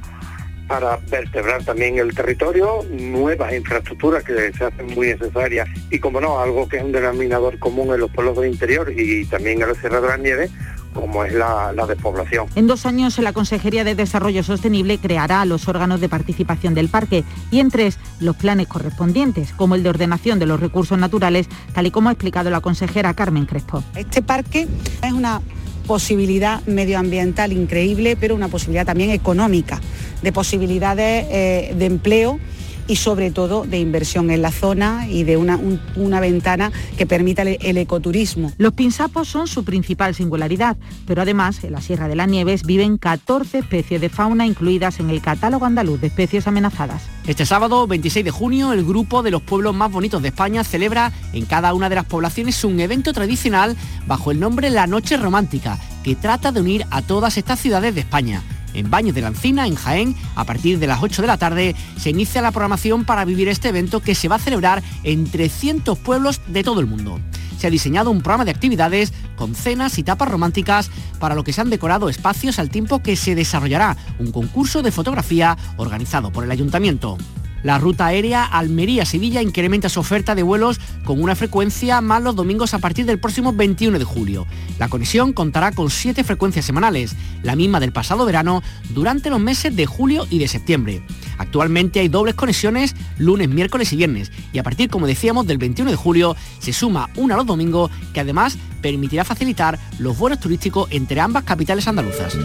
para 0.67 0.97
vertebrar 1.09 1.63
también 1.63 1.97
el 1.97 2.13
territorio, 2.13 2.83
nuevas 2.89 3.53
infraestructuras 3.53 4.23
que 4.23 4.51
se 4.53 4.65
hacen 4.65 4.87
muy 4.87 5.07
necesarias 5.07 5.67
y 5.89 5.99
como 5.99 6.19
no, 6.19 6.39
algo 6.39 6.67
que 6.67 6.77
es 6.77 6.83
un 6.83 6.91
denominador 6.91 7.59
común 7.59 7.93
en 7.93 7.99
los 7.99 8.11
pueblos 8.11 8.37
del 8.37 8.51
interior 8.51 8.91
y 8.95 9.25
también 9.25 9.61
en 9.61 9.69
la 9.69 9.75
Sierra 9.75 10.01
de 10.01 10.07
la 10.07 10.17
Nieve, 10.17 10.49
como 10.93 11.25
es 11.25 11.33
la, 11.33 11.73
la, 11.73 11.85
despoblación. 11.85 12.47
En 12.55 12.67
dos 12.67 12.85
años 12.85 13.19
la 13.19 13.33
Consejería 13.33 13.83
de 13.83 13.95
Desarrollo 13.95 14.43
Sostenible 14.43 14.97
creará 14.97 15.43
los 15.45 15.67
órganos 15.67 15.99
de 15.99 16.09
participación 16.09 16.73
del 16.73 16.89
parque 16.89 17.23
y 17.51 17.59
en 17.59 17.69
tres 17.69 17.99
los 18.19 18.35
planes 18.35 18.67
correspondientes, 18.67 19.51
como 19.51 19.75
el 19.75 19.83
de 19.83 19.89
ordenación 19.89 20.39
de 20.39 20.45
los 20.45 20.59
recursos 20.59 20.97
naturales, 20.97 21.47
tal 21.73 21.85
y 21.85 21.91
como 21.91 22.09
ha 22.09 22.13
explicado 22.13 22.49
la 22.49 22.61
consejera 22.61 23.13
Carmen 23.13 23.45
Crespo. 23.45 23.83
Este 23.93 24.21
parque 24.21 24.67
es 25.03 25.11
una 25.11 25.41
posibilidad 25.85 26.61
medioambiental 26.65 27.51
increíble, 27.51 28.17
pero 28.19 28.35
una 28.35 28.47
posibilidad 28.47 28.85
también 28.85 29.11
económica, 29.11 29.81
de 30.21 30.31
posibilidades 30.31 31.25
eh, 31.29 31.73
de 31.77 31.85
empleo 31.85 32.39
y 32.87 32.97
sobre 32.97 33.31
todo 33.31 33.65
de 33.65 33.79
inversión 33.79 34.31
en 34.31 34.41
la 34.41 34.51
zona 34.51 35.07
y 35.07 35.23
de 35.23 35.37
una, 35.37 35.59
una 35.95 36.19
ventana 36.19 36.71
que 36.97 37.05
permita 37.05 37.41
el, 37.43 37.77
ecoturismo. 37.77 38.51
Los 38.57 38.73
pinsapos 38.73 39.27
son 39.27 39.47
su 39.47 39.63
principal 39.63 40.15
singularidad, 40.15 40.77
pero 41.05 41.21
además 41.21 41.63
en 41.63 41.73
la 41.73 41.81
Sierra 41.81 42.07
de 42.07 42.15
las 42.15 42.27
Nieves 42.27 42.63
viven 42.63 42.97
14 42.97 43.59
especies 43.59 44.01
de 44.01 44.09
fauna 44.09 44.45
incluidas 44.45 44.99
en 44.99 45.09
el 45.09 45.21
catálogo 45.21 45.65
andaluz 45.65 46.01
de 46.01 46.07
especies 46.07 46.47
amenazadas. 46.47 47.03
Este 47.27 47.45
sábado 47.45 47.87
26 47.87 48.23
de 48.23 48.31
junio 48.31 48.73
el 48.73 48.85
grupo 48.85 49.23
de 49.23 49.31
los 49.31 49.41
pueblos 49.41 49.75
más 49.75 49.91
bonitos 49.91 50.21
de 50.21 50.29
España 50.29 50.63
celebra 50.63 51.11
en 51.33 51.45
cada 51.45 51.73
una 51.73 51.89
de 51.89 51.95
las 51.95 52.05
poblaciones 52.05 52.63
un 52.63 52.79
evento 52.79 53.13
tradicional 53.13 53.75
bajo 54.07 54.31
el 54.31 54.39
nombre 54.39 54.69
La 54.69 54.87
Noche 54.87 55.17
Romántica, 55.17 55.79
que 56.03 56.15
trata 56.15 56.51
de 56.51 56.61
unir 56.61 56.85
a 56.91 57.01
todas 57.01 57.37
estas 57.37 57.59
ciudades 57.59 57.95
de 57.95 58.01
España. 58.01 58.43
En 58.75 58.89
Baños 58.89 59.15
de 59.15 59.21
la 59.21 59.29
Encina, 59.29 59.67
en 59.67 59.75
Jaén, 59.75 60.15
a 60.35 60.43
partir 60.43 60.79
de 60.79 60.87
las 60.87 61.01
8 61.01 61.21
de 61.21 61.27
la 61.27 61.37
tarde, 61.37 61.75
se 61.97 62.09
inicia 62.11 62.41
la 62.41 62.51
programación 62.51 63.05
para 63.05 63.25
vivir 63.25 63.47
este 63.47 63.69
evento 63.69 64.01
que 64.01 64.15
se 64.15 64.27
va 64.27 64.35
a 64.35 64.39
celebrar 64.39 64.83
en 65.03 65.29
300 65.29 65.97
pueblos 65.97 66.41
de 66.47 66.63
todo 66.63 66.79
el 66.79 66.85
mundo 66.85 67.19
se 67.57 67.67
ha 67.67 67.69
diseñado 67.69 68.11
un 68.11 68.21
programa 68.21 68.45
de 68.45 68.51
actividades 68.51 69.13
con 69.35 69.55
cenas 69.55 69.97
y 69.97 70.03
tapas 70.03 70.29
románticas 70.29 70.89
para 71.19 71.35
lo 71.35 71.43
que 71.43 71.53
se 71.53 71.61
han 71.61 71.69
decorado 71.69 72.09
espacios 72.09 72.59
al 72.59 72.69
tiempo 72.69 73.01
que 73.01 73.15
se 73.15 73.35
desarrollará 73.35 73.97
un 74.19 74.31
concurso 74.31 74.81
de 74.81 74.91
fotografía 74.91 75.57
organizado 75.77 76.31
por 76.31 76.43
el 76.43 76.51
ayuntamiento. 76.51 77.17
La 77.65 77.79
ruta 77.79 78.05
aérea 78.05 78.45
Almería-Sevilla 78.45 79.41
incrementa 79.41 79.89
su 79.89 79.99
oferta 79.99 80.35
de 80.35 80.43
vuelos 80.43 80.79
con 81.03 81.19
una 81.19 81.33
frecuencia 81.33 81.99
más 81.99 82.21
los 82.21 82.35
domingos 82.35 82.75
a 82.75 82.77
partir 82.77 83.07
del 83.07 83.17
próximo 83.17 83.53
21 83.53 83.97
de 83.97 84.05
julio. 84.05 84.45
La 84.77 84.87
conexión 84.87 85.33
contará 85.33 85.71
con 85.71 85.89
siete 85.89 86.23
frecuencias 86.23 86.63
semanales, 86.63 87.15
la 87.41 87.55
misma 87.55 87.79
del 87.79 87.91
pasado 87.91 88.23
verano, 88.23 88.61
durante 88.91 89.31
los 89.31 89.39
meses 89.39 89.75
de 89.75 89.87
julio 89.87 90.27
y 90.29 90.37
de 90.37 90.47
septiembre. 90.47 91.01
Actualmente 91.39 92.01
hay 92.01 92.07
dobles 92.07 92.35
conexiones 92.35 92.95
lunes, 93.17 93.49
miércoles 93.49 93.91
y 93.93 93.95
viernes 93.95 94.31
y 94.53 94.59
a 94.59 94.63
partir, 94.63 94.91
como 94.91 95.07
decíamos, 95.07 95.47
del 95.47 95.57
21 95.57 95.89
de 95.89 95.97
julio 95.97 96.35
se 96.59 96.71
suma 96.71 97.09
una 97.15 97.35
los 97.35 97.47
domingos 97.47 97.89
que 98.13 98.19
además 98.19 98.59
permitirá 98.83 99.25
facilitar 99.25 99.79
los 99.97 100.15
vuelos 100.15 100.39
turísticos 100.39 100.87
entre 100.91 101.19
ambas 101.19 101.43
capitales 101.43 101.87
andaluzas. 101.87 102.37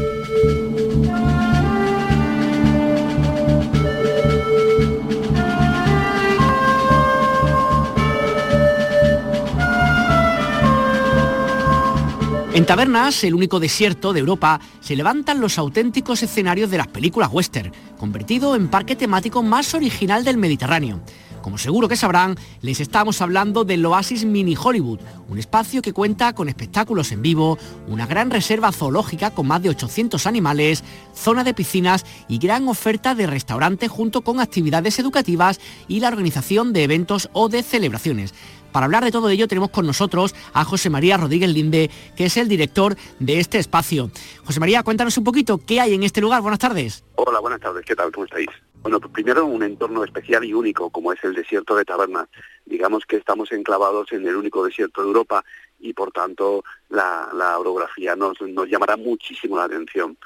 En 12.53 12.67
Tabernas, 12.67 13.23
el 13.23 13.35
único 13.37 13.61
desierto 13.61 14.13
de 14.13 14.19
Europa, 14.19 14.61
se 14.81 14.97
levantan 14.97 15.41
los 15.41 15.57
auténticos 15.57 16.25
escenarios 16.25 16.69
de 16.69 16.79
las 16.79 16.89
películas 16.89 17.31
western, 17.33 17.73
convertido 17.97 18.57
en 18.57 18.67
parque 18.67 18.97
temático 18.97 19.45
más 19.45 19.73
original 19.75 20.25
del 20.25 20.37
Mediterráneo. 20.37 21.01
Como 21.43 21.59
seguro 21.59 21.89
que 21.89 21.97
sabrán, 21.97 22.37
les 22.61 22.81
estamos 22.81 23.23
hablando 23.23 23.65
del 23.65 23.87
Oasis 23.87 24.25
Mini 24.25 24.57
Hollywood, 24.61 24.99
un 25.29 25.39
espacio 25.39 25.81
que 25.81 25.93
cuenta 25.93 26.35
con 26.35 26.49
espectáculos 26.49 27.13
en 27.13 27.23
vivo, 27.23 27.57
una 27.87 28.07
gran 28.07 28.31
reserva 28.31 28.73
zoológica 28.73 29.31
con 29.31 29.47
más 29.47 29.63
de 29.63 29.71
800 29.71 30.27
animales, 30.27 30.83
zona 31.15 31.45
de 31.45 31.55
piscinas 31.55 32.05
y 32.29 32.39
gran 32.39 32.69
oferta 32.69 33.15
de 33.15 33.29
restaurantes 33.29 33.91
junto 33.91 34.23
con 34.23 34.41
actividades 34.41 34.99
educativas 34.99 35.61
y 35.89 36.01
la 36.01 36.09
organización 36.09 36.73
de 36.73 36.83
eventos 36.83 37.31
o 37.33 37.49
de 37.49 37.63
celebraciones. 37.63 38.35
Para 38.73 38.87
hablar 38.87 39.05
de 39.05 39.11
todo 39.11 39.29
ello 39.29 39.49
tenemos 39.49 39.71
con 39.71 39.87
nosotros 39.87 40.35
a 40.53 40.65
José 40.65 40.91
María 40.91 41.17
Rodríguez 41.17 41.51
Linde, 41.51 41.91
que 42.17 42.27
es 42.27 42.37
el 42.37 42.49
director 42.49 42.97
de 43.19 43.41
este 43.41 43.59
espacio. 43.59 44.11
José 44.45 44.61
María, 44.61 44.83
cuéntanos 44.83 45.17
un 45.19 45.25
poquito 45.25 45.59
qué 45.59 45.81
hay 45.81 45.95
en 45.95 46.03
este 46.03 46.21
lugar. 46.21 46.43
Buenas 46.43 46.61
tardes. 46.61 47.05
Hola, 47.17 47.41
buenas 47.41 47.61
tardes. 47.61 47.85
¿Qué 47.85 47.97
tal? 47.97 48.13
¿Cómo 48.13 48.25
estáis? 48.25 48.49
Bueno, 48.83 48.99
pues 48.99 49.13
primero 49.13 49.45
un 49.45 49.63
entorno 49.63 50.05
especial 50.05 50.45
y 50.45 50.55
único 50.55 50.89
como 50.91 51.13
es 51.13 51.23
el 51.23 51.35
desierto 51.35 51.77
de 51.77 51.85
Taberna. 51.85 52.29
Digamos 52.65 53.05
que 53.05 53.17
estamos 53.17 53.53
enclavados 53.53 54.11
en 54.13 54.27
el 54.27 54.37
único 54.37 54.65
desierto 54.65 55.03
de 55.03 55.09
Europa 55.09 55.45
y 55.79 55.93
por 55.93 56.13
tanto 56.13 56.65
la, 56.89 57.29
orografía 57.59 58.17
nos, 58.17 58.41
nos 58.41 58.69
llamará 58.69 58.97
muchísimo 58.97 59.57
la 59.57 59.65
atención. 59.65 60.17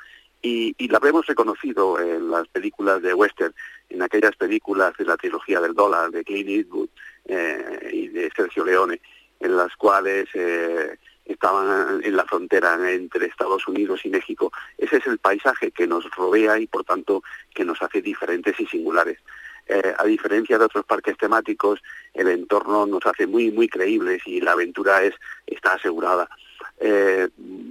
Y, 0.42 0.74
y, 0.76 0.88
la 0.88 1.00
hemos 1.02 1.26
reconocido 1.26 1.98
en 1.98 2.30
las 2.30 2.46
películas 2.48 3.00
de 3.00 3.14
western, 3.14 3.54
en 3.88 4.02
aquellas 4.02 4.36
películas 4.36 4.92
de 4.98 5.06
la 5.06 5.16
trilogía 5.16 5.58
del 5.58 5.72
dólar, 5.72 6.10
de 6.10 6.22
Clint 6.22 6.50
Eastwood, 6.50 6.90
eh, 7.26 7.90
y 7.92 8.08
de 8.08 8.30
Sergio 8.36 8.64
Leone, 8.64 9.00
en 9.40 9.56
las 9.56 9.74
cuales 9.76 10.28
eh, 10.34 10.98
estaban 11.24 12.04
en 12.04 12.16
la 12.16 12.24
frontera 12.24 12.78
entre 12.90 13.26
Estados 13.26 13.66
Unidos 13.66 14.00
y 14.04 14.10
México. 14.10 14.52
Ese 14.76 14.98
es 14.98 15.06
el 15.06 15.18
paisaje 15.18 15.70
que 15.70 15.86
nos 15.86 16.10
rodea 16.10 16.58
y 16.58 16.66
por 16.66 16.84
tanto 16.84 17.22
que 17.54 17.64
nos 17.64 17.80
hace 17.80 18.02
diferentes 18.02 18.58
y 18.60 18.66
singulares. 18.66 19.18
Eh, 19.66 19.94
a 19.96 20.04
diferencia 20.04 20.58
de 20.58 20.66
otros 20.66 20.84
parques 20.84 21.16
temáticos, 21.16 21.80
el 22.12 22.28
entorno 22.28 22.84
nos 22.84 23.06
hace 23.06 23.26
muy, 23.26 23.50
muy 23.50 23.68
creíbles 23.68 24.20
y 24.26 24.42
la 24.42 24.52
aventura 24.52 25.02
es, 25.02 25.14
está 25.46 25.74
asegurada. 25.74 26.28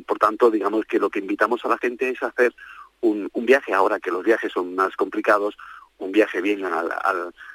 por 0.07 0.17
tanto, 0.17 0.49
digamos 0.49 0.85
que 0.85 0.97
lo 0.97 1.09
que 1.11 1.19
invitamos 1.19 1.63
a 1.63 1.69
la 1.69 1.77
gente 1.77 2.09
es 2.09 2.23
hacer 2.23 2.53
un, 3.01 3.29
viaje 3.35 3.73
ahora 3.73 3.99
que 3.99 4.09
los 4.09 4.23
viajes 4.23 4.51
son 4.51 4.73
más 4.73 4.95
complicados, 4.95 5.55
un 5.99 6.11
viaje 6.11 6.41
bien 6.41 6.65
al, 6.65 6.91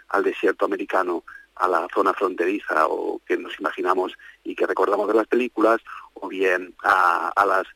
al 0.09 0.23
desierto 0.23 0.67
americano, 0.67 1.25
a 1.59 1.69
la 1.69 1.87
zona 1.93 2.13
fronteriza 2.15 2.87
o 2.87 3.21
que 3.27 3.37
nos 3.37 3.59
imaginamos 3.59 4.13
y 4.45 4.55
que 4.55 4.67
recordamos 4.67 5.09
de 5.09 5.15
las 5.15 5.27
películas, 5.27 5.81
o 6.15 6.29
bien 6.29 6.75
a, 6.83 7.33
las 7.47 7.67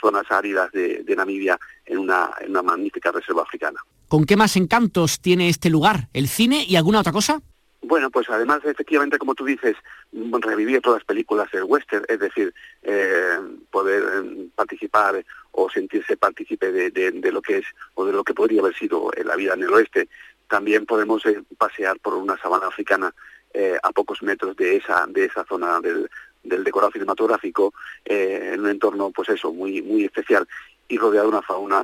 zonas 0.00 0.24
áridas 0.30 0.70
de, 0.72 1.04
Namibia 1.16 1.58
en 1.84 1.98
una, 1.98 2.30
en 2.40 2.50
una 2.50 2.62
magnífica 2.62 3.12
reserva 3.12 3.42
africana. 3.42 3.80
¿Con 4.08 4.24
qué 4.24 4.36
más 4.36 4.56
encantos 4.56 5.20
tiene 5.20 5.48
este 5.48 5.70
lugar? 5.70 6.08
¿El 6.12 6.28
cine 6.28 6.64
y 6.66 6.76
alguna 6.76 7.00
otra 7.00 7.12
cosa? 7.12 7.40
Bueno, 7.82 8.10
pues 8.10 8.28
además, 8.28 8.62
efectivamente, 8.64 9.16
como 9.16 9.36
tú 9.36 9.44
dices, 9.44 9.76
revivir 10.12 10.80
todas 10.80 11.00
las 11.00 11.06
películas 11.06 11.48
del 11.52 11.64
western, 11.64 12.04
es 12.08 12.18
decir, 12.18 12.52
eh, 12.82 13.38
poder 13.70 14.02
em, 14.16 14.50
participar 14.50 15.24
o 15.52 15.70
sentirse 15.70 16.16
partícipe 16.16 16.72
de, 16.72 16.90
de, 16.90 17.32
lo 17.32 17.40
que 17.40 17.58
es 17.58 17.64
o 17.94 18.04
de 18.04 18.12
lo 18.12 18.24
que 18.24 18.34
podría 18.34 18.60
haber 18.60 18.74
sido 18.74 19.10
la 19.24 19.36
vida 19.36 19.54
en 19.54 19.62
el 19.62 19.72
oeste 19.72 20.08
también 20.48 20.86
podemos 20.86 21.24
eh, 21.26 21.42
pasear 21.58 21.98
por 21.98 22.14
una 22.14 22.36
sabana 22.38 22.68
africana 22.68 23.12
eh, 23.52 23.76
a 23.82 23.92
pocos 23.92 24.22
metros 24.22 24.56
de 24.56 24.76
esa, 24.76 25.06
de 25.08 25.24
esa 25.24 25.44
zona 25.44 25.80
del, 25.80 26.08
del 26.42 26.64
decorado 26.64 26.92
cinematográfico, 26.92 27.74
eh, 28.04 28.52
en 28.54 28.60
un 28.60 28.70
entorno, 28.70 29.10
pues 29.10 29.28
eso, 29.30 29.52
muy, 29.52 29.82
muy 29.82 30.04
especial 30.04 30.46
y 30.88 30.98
rodeado 30.98 31.28
de 31.28 31.36
una 31.36 31.42
fauna, 31.42 31.82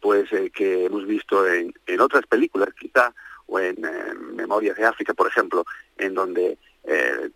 pues 0.00 0.28
que 0.52 0.86
hemos 0.86 1.06
visto 1.06 1.46
en, 1.48 1.72
en 1.86 2.00
otras 2.00 2.26
películas, 2.26 2.68
quizá, 2.78 3.14
o 3.46 3.60
en, 3.60 3.76
Memorias 4.34 4.76
de 4.76 4.84
África, 4.84 5.14
por 5.14 5.28
ejemplo, 5.28 5.64
en 5.96 6.14
donde 6.14 6.58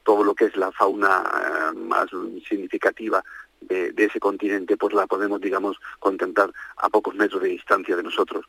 todo 0.03 0.25
lo 0.25 0.35
que 0.35 0.47
es 0.47 0.57
la 0.57 0.73
fauna 0.73 1.73
más 1.77 2.09
significativa 2.49 3.25
de, 3.61 3.93
de, 3.93 4.05
ese 4.07 4.19
continente, 4.19 4.77
pues 4.77 4.93
la 4.93 5.07
podemos, 5.07 5.41
digamos, 5.41 5.77
contemplar 6.01 6.51
a 6.79 6.89
pocos 6.89 7.15
metros 7.15 7.43
de 7.43 7.51
distancia 7.51 7.95
de 7.95 8.03
nosotros. 8.03 8.45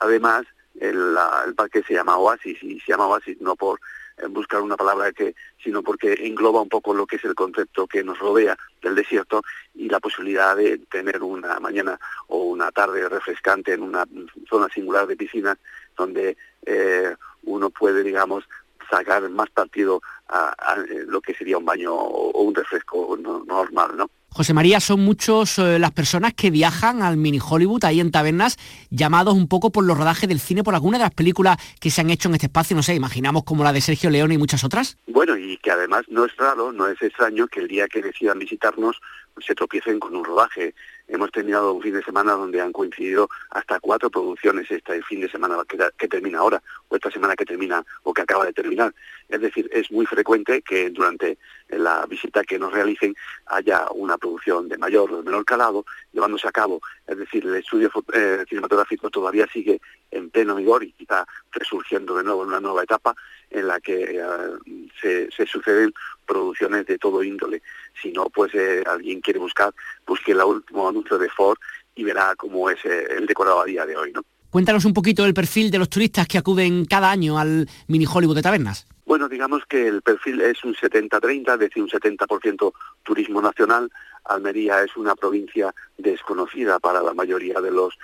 además, 0.00 0.44
el, 0.80 1.16
parque 1.56 1.82
se 1.82 1.94
llama 1.94 2.16
Oasis 2.16 2.62
y 2.62 2.80
se 2.80 2.92
llama 2.92 3.06
Oasis 3.06 3.40
no 3.40 3.56
por 3.56 3.80
eh, 4.16 4.26
buscar 4.28 4.60
una 4.60 4.76
palabra 4.76 5.12
que, 5.12 5.34
sino 5.62 5.82
porque 5.82 6.12
engloba 6.26 6.62
un 6.62 6.68
poco 6.68 6.94
lo 6.94 7.06
que 7.06 7.16
es 7.16 7.24
el 7.24 7.34
concepto 7.34 7.86
que 7.86 8.04
nos 8.04 8.18
rodea 8.18 8.56
del 8.82 8.94
desierto 8.94 9.42
y 9.74 9.88
la 9.88 10.00
posibilidad 10.00 10.56
de 10.56 10.78
tener 10.90 11.22
una 11.22 11.58
mañana 11.60 11.98
o 12.28 12.44
una 12.44 12.70
tarde 12.70 13.08
refrescante 13.08 13.72
en 13.72 13.82
una 13.82 14.04
zona 14.48 14.68
singular 14.68 15.06
de 15.06 15.16
piscinas 15.16 15.58
donde 15.96 16.36
eh, 16.64 17.14
uno 17.44 17.70
puede, 17.70 18.02
digamos, 18.02 18.44
sacar 18.90 19.28
más 19.30 19.50
partido 19.50 20.00
a, 20.28 20.76
lo 21.06 21.20
que 21.20 21.34
sería 21.34 21.58
un 21.58 21.64
baño 21.64 21.94
o, 21.94 22.42
un 22.42 22.54
refresco 22.54 23.16
normal, 23.18 23.96
¿no? 23.96 24.10
José 24.30 24.54
María, 24.54 24.78
son 24.80 25.00
muchos 25.00 25.58
eh, 25.58 25.78
las 25.78 25.90
personas 25.92 26.34
que 26.34 26.50
viajan 26.50 27.02
al 27.02 27.16
mini 27.16 27.40
Hollywood 27.40 27.84
ahí 27.84 28.00
en 28.00 28.10
Tabernas, 28.10 28.56
llamados 28.90 29.34
un 29.34 29.48
poco 29.48 29.70
por 29.70 29.84
los 29.84 29.96
rodajes 29.96 30.28
del 30.28 30.38
cine, 30.38 30.62
por 30.62 30.74
alguna 30.74 30.98
de 30.98 31.04
las 31.04 31.14
películas 31.14 31.56
que 31.80 31.90
se 31.90 32.00
han 32.00 32.10
hecho 32.10 32.28
en 32.28 32.34
este 32.34 32.46
espacio, 32.46 32.76
no 32.76 32.82
sé, 32.82 32.94
imaginamos 32.94 33.44
como 33.44 33.64
la 33.64 33.72
de 33.72 33.80
Sergio 33.80 34.10
León 34.10 34.30
y 34.32 34.38
muchas 34.38 34.64
otras. 34.64 34.96
Bueno, 35.06 35.36
y 35.36 35.56
que 35.56 35.70
además 35.70 36.02
no 36.08 36.24
es 36.24 36.36
raro, 36.36 36.72
no 36.72 36.86
es 36.86 37.00
extraño 37.02 37.48
que 37.48 37.60
el 37.60 37.68
día 37.68 37.88
que 37.88 38.02
decidan 38.02 38.38
visitarnos 38.38 39.00
se 39.46 39.54
tropiecen 39.54 39.98
con 39.98 40.14
un 40.14 40.24
rodaje. 40.24 40.74
Hemos 41.08 41.32
terminado 41.32 41.72
un 41.72 41.80
fin 41.80 41.94
de 41.94 42.02
semana 42.02 42.32
donde 42.32 42.60
han 42.60 42.70
coincidido 42.70 43.30
hasta 43.50 43.80
cuatro 43.80 44.10
producciones 44.10 44.70
este 44.70 45.02
fin 45.02 45.22
de 45.22 45.30
semana 45.30 45.56
que, 45.66 46.08
termina 46.08 46.40
ahora, 46.40 46.62
o 46.88 46.96
esta 46.96 47.10
semana 47.10 47.34
que 47.34 47.46
termina, 47.46 47.82
o 48.02 48.12
que 48.12 48.22
acaba 48.22 48.44
de 48.44 48.52
terminar. 48.52 48.94
Es 49.28 49.40
decir, 49.40 49.70
es 49.72 49.90
muy 49.90 50.04
frecuente 50.04 50.60
que 50.60 50.90
durante 50.90 51.38
la 51.70 52.04
visita 52.06 52.44
que 52.44 52.58
nos 52.58 52.72
realicen 52.72 53.14
haya 53.46 53.90
una 53.92 54.18
producción 54.18 54.68
de 54.68 54.76
mayor 54.76 55.10
o 55.10 55.16
de 55.18 55.22
menor 55.22 55.46
calado 55.46 55.86
llevándose 56.12 56.46
a 56.46 56.52
cabo. 56.52 56.80
Es 57.06 57.16
decir, 57.16 57.44
el 57.44 57.54
estudio 57.54 57.90
eh, 58.12 58.44
cinematográfico 58.46 59.08
todavía 59.08 59.46
sigue 59.50 59.80
en 60.10 60.28
pleno 60.28 60.56
vigor 60.56 60.84
y 60.84 60.94
está 60.98 61.26
resurgiendo 61.52 62.16
de 62.16 62.24
nuevo 62.24 62.42
en 62.42 62.48
una 62.48 62.60
nueva 62.60 62.82
etapa 62.82 63.14
en 63.50 63.66
la 63.66 63.80
que 63.80 64.20
eh, 64.20 64.90
se, 65.00 65.30
se, 65.30 65.46
suceden 65.46 65.92
producciones 66.28 66.86
de 66.86 66.98
todo 66.98 67.22
índole. 67.24 67.62
Si 68.00 68.12
no, 68.12 68.26
pues 68.26 68.54
eh, 68.54 68.84
alguien 68.86 69.20
quiere 69.20 69.40
buscar, 69.40 69.72
busque 70.06 70.32
el 70.32 70.42
último 70.42 70.88
anuncio 70.88 71.18
de 71.18 71.28
Ford 71.30 71.58
y 71.94 72.04
verá 72.04 72.34
cómo 72.36 72.70
es 72.70 72.84
eh, 72.84 73.06
el 73.16 73.26
decorado 73.26 73.62
a 73.62 73.64
día 73.64 73.86
de 73.86 73.96
hoy, 73.96 74.12
¿no? 74.12 74.22
Cuéntanos 74.50 74.84
un 74.84 74.94
poquito 74.94 75.26
el 75.26 75.34
perfil 75.34 75.70
de 75.70 75.78
los 75.78 75.90
turistas 75.90 76.26
que 76.26 76.38
acuden 76.38 76.86
cada 76.86 77.10
año 77.10 77.38
al 77.38 77.68
Mini 77.86 78.06
Hollywood 78.06 78.36
de 78.36 78.42
Tabernas. 78.42 78.86
Bueno, 79.04 79.28
digamos 79.28 79.64
que 79.66 79.86
el 79.86 80.00
perfil 80.00 80.40
es 80.40 80.62
un 80.64 80.74
70-30, 80.74 81.54
es 81.54 81.58
decir, 81.58 81.82
un 81.82 81.88
70% 81.88 82.72
turismo 83.02 83.42
nacional. 83.42 83.90
Almería 84.24 84.82
es 84.82 84.96
una 84.96 85.14
provincia 85.14 85.74
desconocida 85.98 86.78
para 86.78 87.02
la 87.02 87.12
mayoría 87.14 87.60
de 87.60 87.70
los 87.70 87.98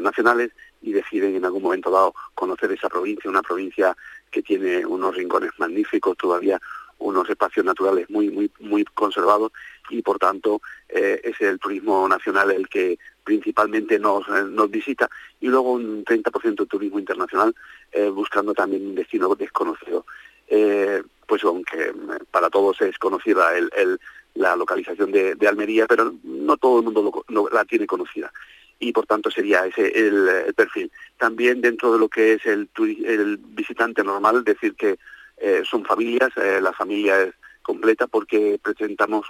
nacionales 0.00 0.52
y 0.82 0.92
deciden 0.92 1.34
en 1.34 1.44
algún 1.44 1.62
momento 1.62 1.90
dado 1.90 2.14
conocer 2.34 2.70
esa 2.72 2.88
provincia, 2.88 3.30
una 3.30 3.42
provincia 3.42 3.96
que 4.30 4.42
tiene 4.42 4.84
unos 4.84 5.16
rincones 5.16 5.50
magníficos, 5.58 6.16
todavía 6.16 6.60
unos 6.98 7.28
espacios 7.28 7.64
naturales 7.64 8.08
muy 8.10 8.30
muy 8.30 8.50
muy 8.60 8.84
conservados 8.84 9.52
y 9.90 10.02
por 10.02 10.18
tanto 10.18 10.60
eh, 10.88 11.20
es 11.22 11.40
el 11.40 11.58
turismo 11.58 12.08
nacional 12.08 12.50
el 12.50 12.68
que 12.68 12.98
principalmente 13.24 13.98
nos, 13.98 14.28
nos 14.28 14.70
visita 14.70 15.08
y 15.40 15.48
luego 15.48 15.72
un 15.72 16.04
30% 16.04 16.56
de 16.56 16.66
turismo 16.66 16.98
internacional 16.98 17.54
buscando 18.12 18.52
también 18.52 18.86
un 18.86 18.94
destino 18.94 19.34
desconocido. 19.34 20.04
pues 21.26 21.42
aunque 21.42 21.92
para 22.30 22.50
todos 22.50 22.80
es 22.82 22.96
conocida 22.98 23.48
la 24.34 24.54
localización 24.54 25.10
de, 25.10 25.48
Almería, 25.48 25.86
pero 25.86 26.14
no 26.22 26.56
todo 26.56 26.78
el 26.78 26.84
mundo 26.84 27.24
la 27.52 27.64
tiene 27.64 27.86
conocida 27.86 28.30
y 28.78 28.92
por 28.92 29.06
tanto 29.06 29.30
sería 29.30 29.66
ese 29.66 29.86
el, 29.86 30.54
perfil. 30.54 30.90
También 31.16 31.60
dentro 31.60 31.92
de 31.92 31.98
lo 31.98 32.08
que 32.08 32.34
es 32.34 32.46
el, 32.46 32.68
el 33.06 33.38
visitante 33.38 34.04
normal, 34.04 34.44
decir 34.44 34.74
que 34.74 34.98
eh, 35.38 35.62
son 35.68 35.84
familias, 35.84 36.30
eh, 36.36 36.60
la 36.60 36.72
familia 36.72 37.22
es 37.22 37.34
completa 37.62 38.06
porque 38.06 38.60
presentamos 38.62 39.26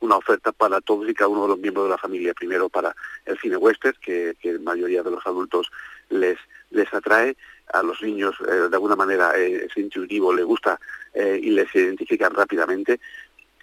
una 0.00 0.16
oferta 0.16 0.52
para 0.52 0.80
todos 0.80 1.08
y 1.08 1.14
cada 1.14 1.28
uno 1.28 1.42
de 1.42 1.48
los 1.48 1.58
miembros 1.58 1.86
de 1.86 1.90
la 1.90 1.98
familia. 1.98 2.32
Primero 2.32 2.68
para 2.68 2.94
el 3.26 3.38
cine 3.38 3.56
western, 3.56 3.96
que, 4.00 4.34
la 4.42 4.58
mayoría 4.60 5.02
de 5.02 5.10
los 5.10 5.26
adultos 5.26 5.70
les, 6.08 6.38
les 6.70 6.92
atrae, 6.94 7.36
a 7.72 7.82
los 7.82 8.02
niños 8.02 8.34
eh, 8.46 8.68
de 8.68 8.76
alguna 8.76 8.96
manera 8.96 9.36
es 9.36 9.76
intuitivo, 9.76 10.32
les 10.34 10.44
gusta 10.44 10.78
y 11.14 11.50
les 11.50 11.72
identifican 11.74 12.34
rápidamente. 12.34 13.00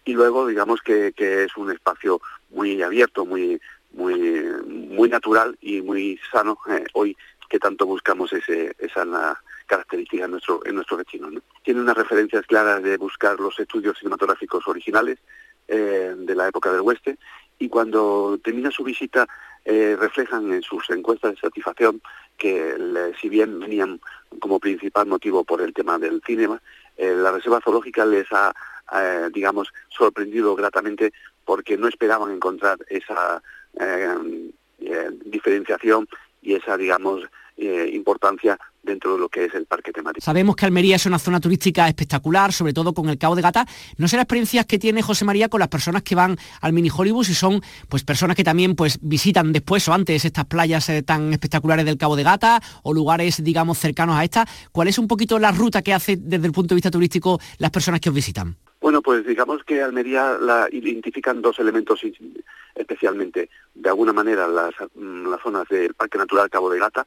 Y 0.06 0.13
luego 0.13 0.47
digamos 0.47 0.82
que, 0.82 1.12
que 1.13 1.43
es 1.43 1.58
un 1.58 1.71
espacio 1.71 2.21
muy 2.49 2.82
abierto, 2.82 3.25
muy 3.25 3.60
muy 3.93 4.19
muy 4.65 5.10
natural 5.10 5.58
y 5.62 5.82
muy 5.82 6.19
sano 6.32 6.58
eh, 6.69 6.86
hoy 6.93 7.15
que 7.49 7.60
tanto 7.60 7.86
buscamos 7.86 8.32
ese, 8.32 8.73
esa 8.80 9.38
característica 9.72 10.26
en 10.26 10.32
nuestro 10.32 10.62
en 10.66 10.76
nuestro 10.76 10.98
destino. 10.98 11.30
Tiene 11.64 11.82
unas 11.82 11.98
referencias 11.98 12.46
claras 12.46 12.84
de 12.84 12.98
buscar 12.98 13.40
los 13.40 13.58
estudios 13.60 13.98
cinematográficos 13.98 14.68
originales 14.68 15.18
eh, 15.68 16.14
de 16.18 16.36
la 16.36 16.48
época 16.48 16.72
del 16.72 16.82
oeste 16.82 17.18
y 17.58 17.70
cuando 17.70 18.38
termina 18.44 18.70
su 18.72 18.84
visita 18.84 19.28
eh, 19.66 19.96
reflejan 20.00 20.52
en 20.52 20.62
sus 20.62 20.90
encuestas 20.90 21.32
de 21.32 21.42
satisfacción 21.42 22.02
que 22.38 22.76
si 23.20 23.30
bien 23.30 23.60
venían 23.60 24.02
como 24.40 24.60
principal 24.60 25.06
motivo 25.08 25.44
por 25.44 25.62
el 25.62 25.74
tema 25.74 26.00
del 26.00 26.22
cine, 26.26 26.48
la 26.98 27.32
reserva 27.32 27.62
zoológica 27.64 28.04
les 28.04 28.26
ha, 28.32 28.52
digamos, 29.32 29.72
sorprendido 29.90 30.56
gratamente 30.56 31.14
porque 31.46 31.78
no 31.78 31.88
esperaban 31.88 32.32
encontrar 32.32 32.80
esa 32.90 33.44
eh, 33.80 34.52
eh, 34.80 35.10
diferenciación 35.26 36.08
y 36.42 36.56
esa, 36.56 36.78
digamos, 36.78 37.24
eh, 37.58 37.90
importancia 37.94 38.60
dentro 38.84 39.13
de 39.13 39.20
lo 39.20 39.30
que 39.30 39.46
es 39.46 39.54
el 39.54 39.65
parque 39.65 39.91
temático. 39.91 40.24
Sabemos 40.24 40.56
que 40.56 40.65
Almería 40.65 40.96
es 40.96 41.06
una 41.06 41.20
zona 41.20 41.39
turística 41.39 41.88
espectacular, 41.88 42.52
sobre 42.54 42.74
todo 42.74 42.94
con 42.94 43.10
el 43.10 43.17
Cabo 43.17 43.36
de 43.36 43.41
Gata. 43.41 43.65
No 43.98 44.08
sé 44.08 44.15
las 44.15 44.24
experiencias 44.24 44.65
que 44.65 44.80
tiene 44.80 45.02
José 45.02 45.26
María 45.26 45.50
con 45.50 45.60
las 45.60 45.70
personas 45.70 46.04
que 46.04 46.15
van 46.15 46.38
al 46.62 46.74
mini 46.74 46.89
Hollywood 46.96 47.28
y 47.30 47.34
son 47.34 47.62
pues 47.89 48.04
personas 48.04 48.36
que 48.36 48.44
también 48.44 48.76
pues 48.76 49.00
visitan 49.02 49.52
después 49.52 49.88
o 49.88 49.94
antes 49.94 50.26
estas 50.26 50.46
playas 50.46 50.91
tan 51.06 51.32
espectaculares 51.34 51.86
del 51.86 51.98
Cabo 51.98 52.15
de 52.15 52.24
Gata 52.24 52.62
o 52.84 52.94
lugares 52.94 53.44
digamos 53.44 53.78
cercanos 53.78 54.15
a 54.15 54.24
esta. 54.24 54.48
¿Cuál 54.72 54.88
es 54.88 54.98
un 54.98 55.08
poquito 55.08 55.39
la 55.39 55.52
ruta 55.52 55.82
que 55.82 55.94
hace 55.94 56.17
desde 56.17 56.48
el 56.48 56.54
punto 56.54 56.70
de 56.70 56.76
vista 56.76 56.91
turístico 56.91 57.39
las 57.58 57.72
personas 57.72 58.00
que 58.00 58.10
os 58.10 58.15
visitan? 58.15 58.56
Bueno, 58.80 59.02
pues 59.04 59.26
digamos 59.26 59.63
que 59.63 59.82
Almería 59.82 60.38
la 60.39 60.67
identifican 60.72 61.41
dos 61.41 61.60
elementos 61.60 62.02
especialmente. 62.74 63.50
De 63.76 63.89
alguna 63.89 64.12
manera 64.12 64.48
las, 64.48 64.74
mm, 64.96 65.30
las 65.30 65.41
zonas 65.41 65.67
del 65.70 65.94
Parque 65.94 66.17
Natural 66.17 66.50
Cabo 66.50 66.70
de 66.70 66.80
Gata, 66.80 67.06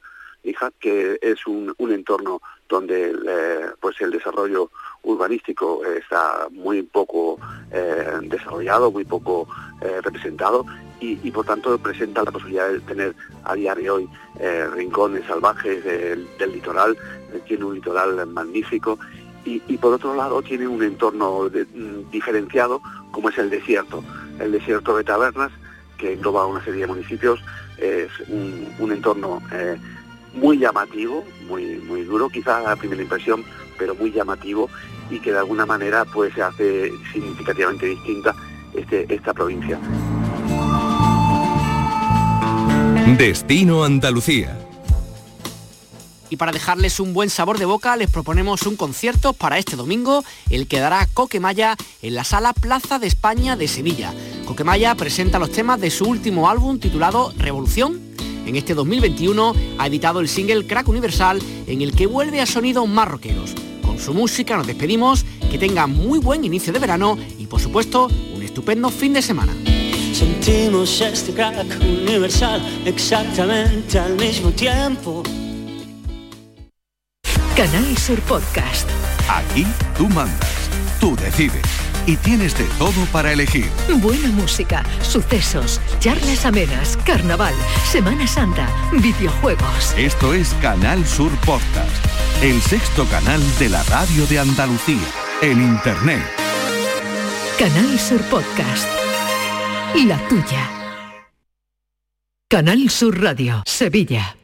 que 0.79 1.17
es 1.21 1.45
un, 1.47 1.73
entorno 1.79 2.41
donde 2.67 3.11
eh, 3.27 3.65
pues 3.79 3.99
el 4.01 4.11
desarrollo 4.11 4.69
urbanístico 5.03 5.83
está 5.85 6.47
muy 6.51 6.83
poco 6.83 7.39
eh, 7.71 8.19
desarrollado, 8.23 8.91
muy 8.91 9.05
poco 9.05 9.47
eh, 9.81 10.01
representado 10.03 10.65
y, 10.99 11.29
por 11.29 11.45
tanto 11.45 11.77
presenta 11.77 12.23
la 12.23 12.31
posibilidad 12.31 12.67
de 12.67 12.79
tener 12.79 13.15
a 13.43 13.53
día 13.53 13.75
de 13.75 13.89
hoy 13.91 14.09
rincones 14.73 15.23
salvajes 15.27 15.83
del, 15.83 16.27
litoral, 16.51 16.97
tiene 17.47 17.65
un 17.65 17.75
litoral 17.75 18.25
magnífico 18.25 18.97
y, 19.43 19.59
por 19.77 19.93
otro 19.93 20.15
lado 20.15 20.41
tiene 20.41 20.67
un 20.67 20.81
entorno 20.81 21.43
mm, 21.43 22.09
diferenciado 22.09 22.81
como 23.11 23.29
es 23.29 23.37
el 23.37 23.51
desierto, 23.51 24.03
el 24.39 24.51
desierto 24.51 24.97
de 24.97 25.03
Tabernas, 25.03 25.51
que 25.97 26.13
engloba 26.13 26.47
una 26.47 26.63
serie 26.63 26.81
de 26.81 26.87
municipios, 26.87 27.39
es 27.77 28.09
un, 28.27 28.91
entorno 28.91 29.41
muy 30.35 30.57
llamativo, 30.57 31.23
muy, 31.47 31.77
muy 31.77 32.03
duro 32.03 32.29
quizás 32.29 32.65
a 32.65 32.75
primera 32.75 33.01
impresión, 33.01 33.43
pero 33.77 33.95
muy 33.95 34.11
llamativo 34.11 34.69
y 35.09 35.19
que 35.19 35.31
de 35.31 35.39
alguna 35.39 35.65
manera 35.65 36.05
pues 36.05 36.33
se 36.33 36.41
hace 36.41 36.91
significativamente 37.11 37.87
distinta 37.87 38.35
este, 38.73 39.13
esta 39.13 39.33
provincia. 39.33 39.79
Destino 43.17 43.83
Andalucía 43.83 44.57
y 46.29 46.37
para 46.37 46.51
dejarles 46.51 46.99
un 46.99 47.13
buen 47.13 47.29
sabor 47.29 47.57
de 47.59 47.65
boca 47.65 47.95
les 47.95 48.09
proponemos 48.09 48.63
un 48.63 48.75
concierto 48.75 49.33
para 49.33 49.57
este 49.57 49.75
domingo, 49.75 50.23
el 50.49 50.67
que 50.67 50.79
dará 50.79 51.07
Coquemaya 51.13 51.75
en 52.01 52.15
la 52.15 52.23
sala 52.23 52.53
Plaza 52.53 52.99
de 52.99 53.07
España 53.07 53.55
de 53.55 53.67
Sevilla. 53.67 54.13
Coquemaya 54.45 54.95
presenta 54.95 55.39
los 55.39 55.51
temas 55.51 55.79
de 55.79 55.91
su 55.91 56.05
último 56.05 56.49
álbum 56.49 56.79
titulado 56.79 57.33
Revolución. 57.37 58.14
En 58.45 58.55
este 58.55 58.73
2021 58.73 59.53
ha 59.77 59.87
editado 59.87 60.19
el 60.19 60.27
single 60.27 60.65
Crack 60.65 60.87
Universal 60.87 61.41
en 61.67 61.81
el 61.81 61.93
que 61.93 62.07
vuelve 62.07 62.41
a 62.41 62.45
sonidos 62.45 62.87
marroqueros. 62.87 63.53
Con 63.81 63.99
su 63.99 64.13
música 64.13 64.57
nos 64.57 64.67
despedimos, 64.67 65.25
que 65.49 65.57
tenga 65.57 65.87
muy 65.87 66.19
buen 66.19 66.43
inicio 66.45 66.71
de 66.71 66.79
verano 66.79 67.17
y 67.39 67.47
por 67.47 67.59
supuesto 67.59 68.09
un 68.35 68.41
estupendo 68.43 68.89
fin 68.89 69.13
de 69.13 69.21
semana. 69.21 69.53
Sentimos 70.13 71.01
este 71.01 71.33
crack 71.33 71.67
universal 71.81 72.61
exactamente 72.85 73.99
al 73.99 74.15
mismo 74.15 74.51
tiempo. 74.51 75.23
Canal 77.55 77.97
Sur 77.97 78.19
Podcast. 78.21 78.87
Aquí 79.29 79.65
tú 79.97 80.07
mandas, 80.09 80.69
tú 80.99 81.15
decides 81.15 81.84
y 82.05 82.17
tienes 82.17 82.57
de 82.57 82.65
todo 82.77 83.05
para 83.11 83.31
elegir. 83.31 83.69
Buena 83.97 84.29
música, 84.29 84.83
sucesos, 85.01 85.81
charlas 85.99 86.45
amenas, 86.45 86.97
carnaval, 87.05 87.53
Semana 87.91 88.27
Santa, 88.27 88.67
videojuegos. 88.91 89.93
Esto 89.97 90.33
es 90.33 90.53
Canal 90.61 91.05
Sur 91.05 91.31
Podcast, 91.45 92.05
el 92.41 92.61
sexto 92.61 93.05
canal 93.05 93.41
de 93.59 93.69
la 93.69 93.83
radio 93.83 94.25
de 94.27 94.39
Andalucía, 94.39 95.07
en 95.41 95.61
Internet. 95.61 96.23
Canal 97.57 97.99
Sur 97.99 98.21
Podcast. 98.23 98.87
La 100.05 100.17
tuya. 100.27 100.69
Canal 102.49 102.89
Sur 102.89 103.21
Radio, 103.21 103.63
Sevilla. 103.65 104.35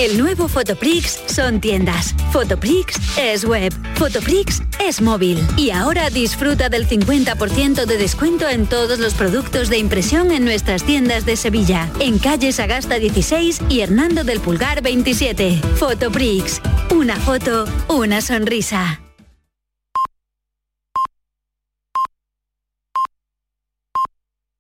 El 0.00 0.16
nuevo 0.16 0.48
Fotoprix 0.48 1.20
son 1.26 1.60
tiendas. 1.60 2.14
Fotoprix 2.32 2.96
es 3.18 3.44
web. 3.44 3.70
Fotoprix 3.96 4.62
es 4.80 5.02
móvil. 5.02 5.38
Y 5.58 5.72
ahora 5.72 6.08
disfruta 6.08 6.70
del 6.70 6.88
50% 6.88 7.84
de 7.84 7.98
descuento 7.98 8.48
en 8.48 8.66
todos 8.66 8.98
los 8.98 9.12
productos 9.12 9.68
de 9.68 9.76
impresión 9.76 10.32
en 10.32 10.46
nuestras 10.46 10.84
tiendas 10.84 11.26
de 11.26 11.36
Sevilla. 11.36 11.90
En 12.00 12.18
calle 12.18 12.50
Sagasta 12.50 12.98
16 12.98 13.60
y 13.68 13.80
Hernando 13.80 14.24
del 14.24 14.40
Pulgar 14.40 14.80
27. 14.80 15.60
Fotoprix. 15.76 16.62
Una 16.88 17.16
foto, 17.16 17.66
una 17.90 18.22
sonrisa. 18.22 19.02